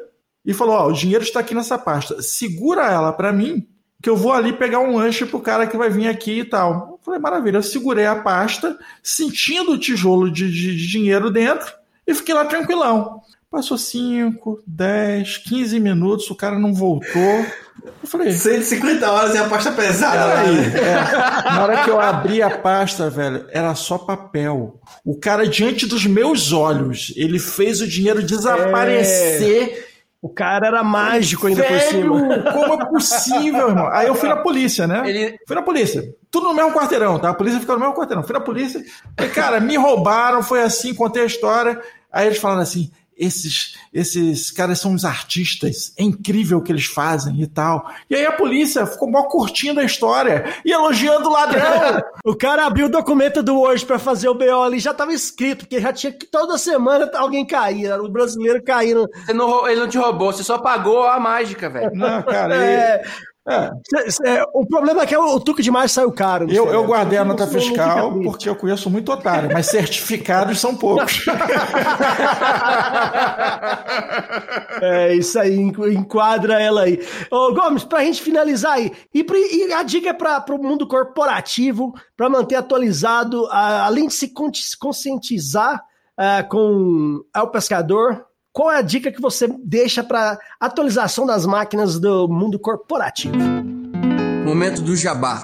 [0.45, 2.21] e falou, ó, o dinheiro está aqui nessa pasta.
[2.21, 3.67] Segura ela para mim,
[4.01, 6.89] que eu vou ali pegar um lanche pro cara que vai vir aqui e tal.
[6.91, 7.57] Eu falei, maravilha.
[7.57, 11.73] Eu segurei a pasta, sentindo o tijolo de, de, de dinheiro dentro
[12.05, 13.21] e fiquei lá tranquilão.
[13.49, 17.45] Passou 5, 10, 15 minutos, o cara não voltou.
[18.01, 18.31] Eu falei.
[18.31, 20.41] 150 horas e a pasta pesada.
[20.41, 20.79] Peraí, né?
[20.79, 21.51] é.
[21.51, 24.81] Na hora que eu abri a pasta, velho, era só papel.
[25.05, 29.92] O cara, diante dos meus olhos, ele fez o dinheiro desaparecer.
[30.24, 32.51] O cara era mágico ainda por Velho, cima.
[32.53, 33.89] como é possível, irmão?
[33.91, 35.03] Aí eu fui na polícia, né?
[35.05, 36.01] Ele- Fui na polícia.
[36.32, 37.30] Tudo no mesmo quarteirão, tá?
[37.30, 38.24] A polícia fica no mesmo quarteirão.
[38.24, 38.82] Fui na polícia.
[39.17, 41.78] Falei, cara, me roubaram, foi assim, contei a história.
[42.09, 46.86] Aí eles falaram assim: esses, esses caras são uns artistas, é incrível o que eles
[46.86, 47.89] fazem e tal.
[48.09, 52.01] E aí a polícia ficou mó curtindo a história e elogiando o ladrão.
[52.26, 55.59] O cara abriu o documento do hoje pra fazer o BO ali, já tava escrito,
[55.66, 59.09] porque já tinha que toda semana alguém caía, o brasileiro caindo.
[59.26, 61.91] Você não ele não te roubou, você só pagou a mágica, velho.
[61.93, 63.03] Não, cara, É,
[63.47, 63.71] é.
[64.53, 66.49] o problema é que o, o tuque de mais saiu caro.
[66.49, 71.25] Eu, eu guardei a nota fiscal porque eu conheço muito otário, mas certificados são poucos.
[74.81, 76.99] É isso aí, enqu- enquadra ela aí.
[77.31, 81.93] Ô, Gomes, pra gente finalizar aí, e, pra- e a dica para o mundo corporativo,
[82.17, 85.81] para manter atualizado, a- além de se con- conscientizar
[86.17, 91.99] ah, com o pescador, qual é a dica que você deixa para atualização das máquinas
[91.99, 93.36] do mundo corporativo?
[94.45, 95.43] Momento do jabá.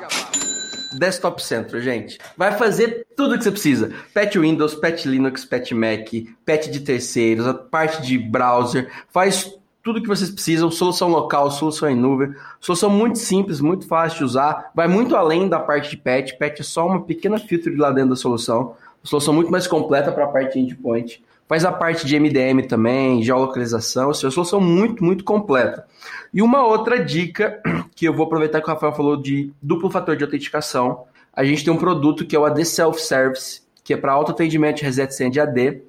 [0.98, 2.20] Desktop Central, gente.
[2.38, 3.92] Vai fazer tudo o que você precisa.
[4.14, 6.08] Patch Windows, patch Linux, patch Mac,
[6.46, 8.92] patch de terceiros, a parte de browser.
[9.10, 10.70] Faz tudo que vocês precisam.
[10.70, 12.36] Solução local, solução em nuvem.
[12.60, 14.72] Solução muito simples, muito fácil de usar.
[14.76, 16.34] Vai muito além da parte de patch.
[16.38, 18.76] Patch é só uma pequena filtro lá dentro da solução.
[19.04, 21.24] Solução muito mais completa para a parte endpoint.
[21.50, 24.12] Faz a parte de MDM também, geolocalização.
[24.12, 25.84] Assim, é uma solução muito, muito completa.
[26.32, 27.60] E uma outra dica
[27.96, 31.06] que eu vou aproveitar que o Rafael falou de duplo fator de autenticação.
[31.34, 34.84] A gente tem um produto que é o AD Self Service, que é para autoatendimento
[34.84, 35.82] reset senha de AD,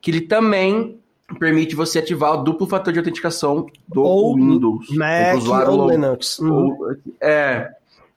[0.00, 0.98] que ele também
[1.38, 4.88] permite você ativar o duplo fator de autenticação do Ou Windows.
[4.90, 6.38] Mac do usuário ou Linux.
[6.40, 6.52] Uhum.
[6.52, 6.76] ou-
[7.20, 7.70] é,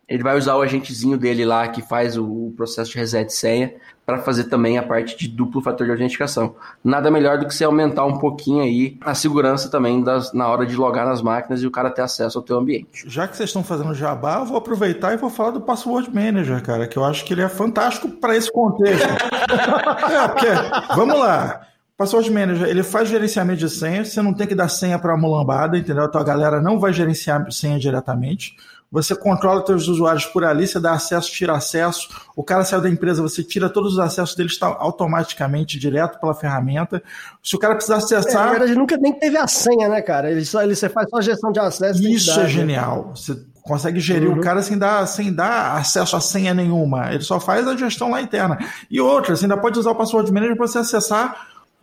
[0.08, 3.74] ele vai usar o agentezinho dele lá que faz o processo de reset senha
[4.06, 6.56] para fazer também a parte de duplo fator de autenticação.
[6.82, 10.66] Nada melhor do que você aumentar um pouquinho aí a segurança também das, na hora
[10.66, 13.04] de logar nas máquinas e o cara ter acesso ao teu ambiente.
[13.06, 16.64] Já que vocês estão fazendo jabá, eu vou aproveitar e vou falar do Password Manager,
[16.64, 19.04] cara, que eu acho que ele é fantástico para esse contexto.
[19.06, 21.67] é, porque, vamos lá.
[21.98, 25.78] Password Manager, ele faz gerenciamento de senha, você não tem que dar senha para mulambada,
[25.78, 26.04] entendeu?
[26.04, 28.56] A tua galera não vai gerenciar senha diretamente.
[28.90, 32.08] Você controla teus usuários por ali, você dá acesso, tira acesso.
[32.38, 36.34] O cara saiu da empresa, você tira todos os acessos dele está automaticamente direto pela
[36.34, 37.02] ferramenta.
[37.44, 40.32] Se o cara precisar É, na acessar, verdade, nunca nem teve a senha, né, cara?
[40.32, 42.00] Ele só, ele, você faz só gestão de acesso.
[42.00, 42.48] Isso é identidade, né?
[42.50, 43.12] genial.
[43.14, 44.38] Você consegue gerir Uhum.
[44.38, 47.12] o cara sem dar, sem dar acesso a senha nenhuma.
[47.14, 48.58] Ele só faz a gestão lá interna.
[48.90, 51.36] E outra, você ainda pode usar o password manager para você acessar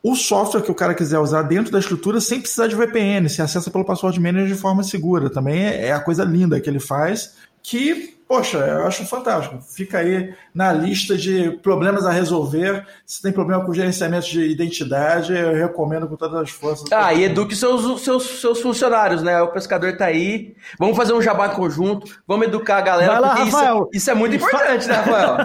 [0.05, 3.27] o software que o cara quiser usar dentro da estrutura sem precisar de VPN.
[3.27, 5.31] Você acessa pelo password manager de forma segura.
[5.31, 7.33] Também é é a coisa linda que ele faz.
[7.63, 9.61] Que, poxa, eu acho fantástico.
[9.77, 12.85] Fica aí na lista de problemas a resolver.
[13.07, 16.91] Se tem problema com gerenciamento de identidade, eu recomendo com todas as forças.
[16.93, 19.41] Ah, e eduque seus, seus, seus funcionários, né?
[19.41, 20.57] O pescador tá aí.
[20.81, 22.11] Vamos fazer um jabá conjunto.
[22.27, 23.21] Vamos educar a galera.
[23.21, 23.89] Lá, isso, Rafael.
[23.93, 25.37] isso é muito importante, né, Rafael?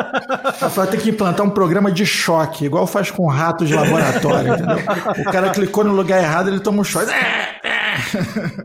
[0.60, 4.78] Rafael tem que implantar um programa de choque, igual faz com ratos de laboratório, entendeu?
[5.18, 7.12] O cara clicou no lugar errado, ele toma um choque.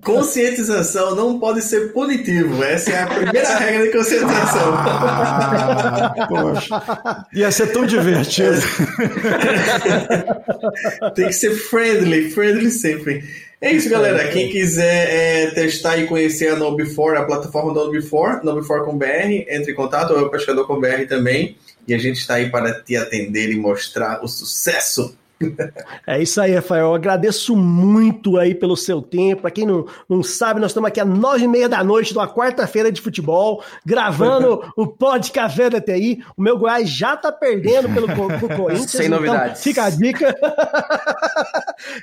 [0.03, 2.63] Conscientização não pode ser punitivo.
[2.63, 4.73] Essa é a primeira regra de conscientização.
[4.75, 7.25] Ah, poxa.
[7.33, 8.61] Ia ser tão divertido.
[11.15, 13.23] Tem que ser friendly, friendly sempre.
[13.61, 14.27] É isso, galera.
[14.29, 19.45] Quem quiser é, testar e conhecer a No4, a plataforma da No4, No4 com BR,
[19.49, 21.57] entre em contato, ou o Pescador com BR também.
[21.87, 25.15] E a gente está aí para te atender e mostrar o sucesso.
[26.07, 26.87] É isso aí, Rafael.
[26.87, 29.41] Eu agradeço muito aí pelo seu tempo.
[29.41, 32.27] Pra quem não, não sabe, nós estamos aqui às nove e meia da noite, numa
[32.27, 36.23] quarta-feira de futebol, gravando o Pod Café da TI.
[36.37, 38.07] O meu Goiás já tá perdendo pelo
[38.55, 38.91] Corinthians.
[38.91, 39.63] Sem então novidades.
[39.63, 40.35] fica a dica.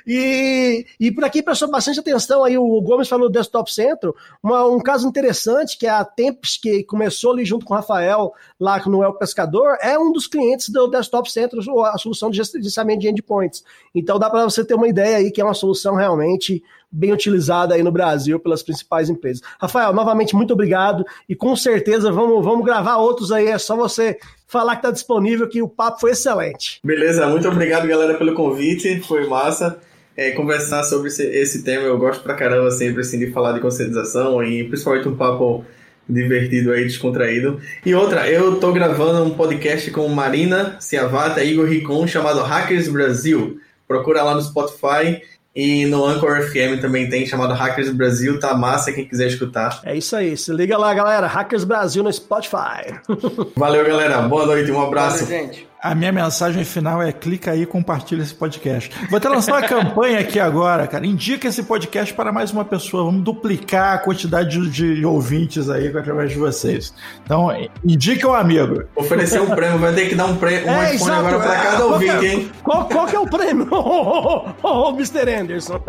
[0.05, 4.65] E, e por aqui prestou bastante atenção aí, o Gomes falou do Desktop Centro, uma-
[4.67, 8.81] um caso interessante que é a Temps, que começou ali junto com o Rafael, lá
[8.85, 13.07] no El Pescador, é um dos clientes do Desktop Centro, a solução de gerenciamento de
[13.09, 13.63] endpoints.
[13.93, 16.63] Então dá para você ter uma ideia aí que é uma solução realmente
[16.93, 19.41] bem utilizada aí no Brasil pelas principais empresas.
[19.59, 24.17] Rafael, novamente, muito obrigado e com certeza vamos, vamos gravar outros aí, é só você
[24.47, 26.79] falar que está disponível, que o papo foi excelente.
[26.83, 28.99] Beleza, muito obrigado, galera, pelo convite.
[29.01, 29.79] Foi massa.
[30.15, 31.83] é, conversar sobre esse, esse tema.
[31.83, 35.65] Eu gosto pra caramba sempre assim, de falar de conscientização e principalmente um papo
[36.07, 37.59] divertido aí, descontraído.
[37.85, 42.87] E outra, eu tô gravando um podcast com Marina Ciavata e Igor Ricon chamado Hackers
[42.87, 43.59] Brasil.
[43.87, 45.21] Procura lá no Spotify
[45.55, 48.39] e no Anchor FM também tem, chamado Hackers Brasil.
[48.39, 49.81] Tá massa quem quiser escutar.
[49.83, 50.35] É isso aí.
[50.35, 51.27] Se liga lá, galera.
[51.27, 52.99] Hackers Brasil no Spotify.
[53.55, 54.21] Valeu, galera.
[54.23, 55.25] Boa noite, um abraço.
[55.25, 55.72] Valeu, gente.
[55.83, 58.89] A minha mensagem final é clica aí e compartilha esse podcast.
[59.09, 61.05] Vou até lançar uma campanha aqui agora, cara.
[61.05, 63.03] Indica esse podcast para mais uma pessoa.
[63.03, 66.93] Vamos duplicar a quantidade de, de ouvintes aí através de vocês.
[67.25, 67.49] Então,
[67.83, 68.85] indica o amigo.
[68.95, 71.27] Oferecer um prêmio, vai ter que dar um, prêmio, um É, iPhone exato.
[71.27, 72.51] agora pra cada Qual que ouvinte, é- hein?
[72.63, 73.67] Qual, qual que é o prêmio?
[73.75, 75.29] Ô, oh, oh, Mr.
[75.37, 75.81] Anderson.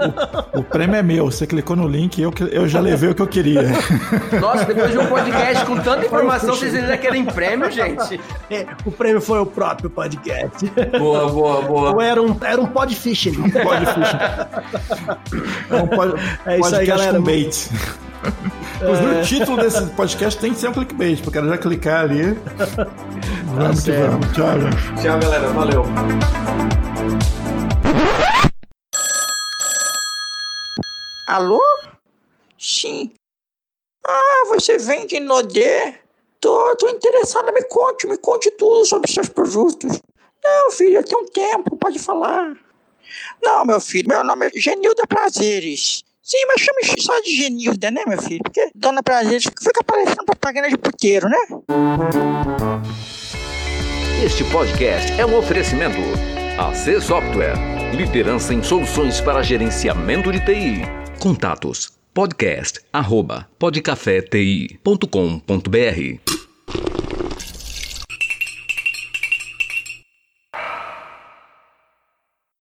[0.55, 1.27] O prêmio é meu.
[1.31, 3.63] Você clicou no link eu, eu já levei o que eu queria.
[4.41, 8.21] Nossa, depois de um podcast com tanta informação, vocês ainda querem prêmio, gente?
[8.51, 10.67] É, o prêmio foi o próprio podcast.
[10.99, 11.93] Boa, boa, boa.
[11.95, 13.51] Ou era um, era um pod fishing.
[13.51, 14.65] Pode fechar.
[15.71, 16.15] É, um pod-
[16.47, 17.19] É isso aí, podcast galera.
[17.19, 17.71] com bait.
[18.83, 22.33] O título desse podcast tem que ser um clickbait, porque eu já clicar ali.
[23.55, 24.11] Vamos que certo.
[24.13, 24.33] vamos.
[24.33, 25.03] Tchau, gente.
[25.03, 25.49] Tchau, galera.
[25.49, 25.85] Valeu.
[31.29, 31.61] Alô?
[32.59, 33.13] Sim.
[34.07, 36.01] Ah, você vende Nodé?
[36.45, 39.99] Tô, tô interessada, me conte, me conte tudo sobre seus produtos.
[40.45, 42.55] Não, filho, tem um tempo, pode falar.
[43.43, 46.05] Não, meu filho, meu nome é Genilda Prazeres.
[46.23, 48.43] Sim, mas chame só de Genilda, né, meu filho?
[48.43, 51.39] Porque Dona Prazeres fica parecendo propaganda de puteiro, né?
[54.23, 55.97] Este podcast é um oferecimento.
[56.59, 57.55] AC Software,
[57.97, 60.83] liderança em soluções para gerenciamento de TI.
[61.19, 66.44] Contatos podcast arroba podcafeti.com.br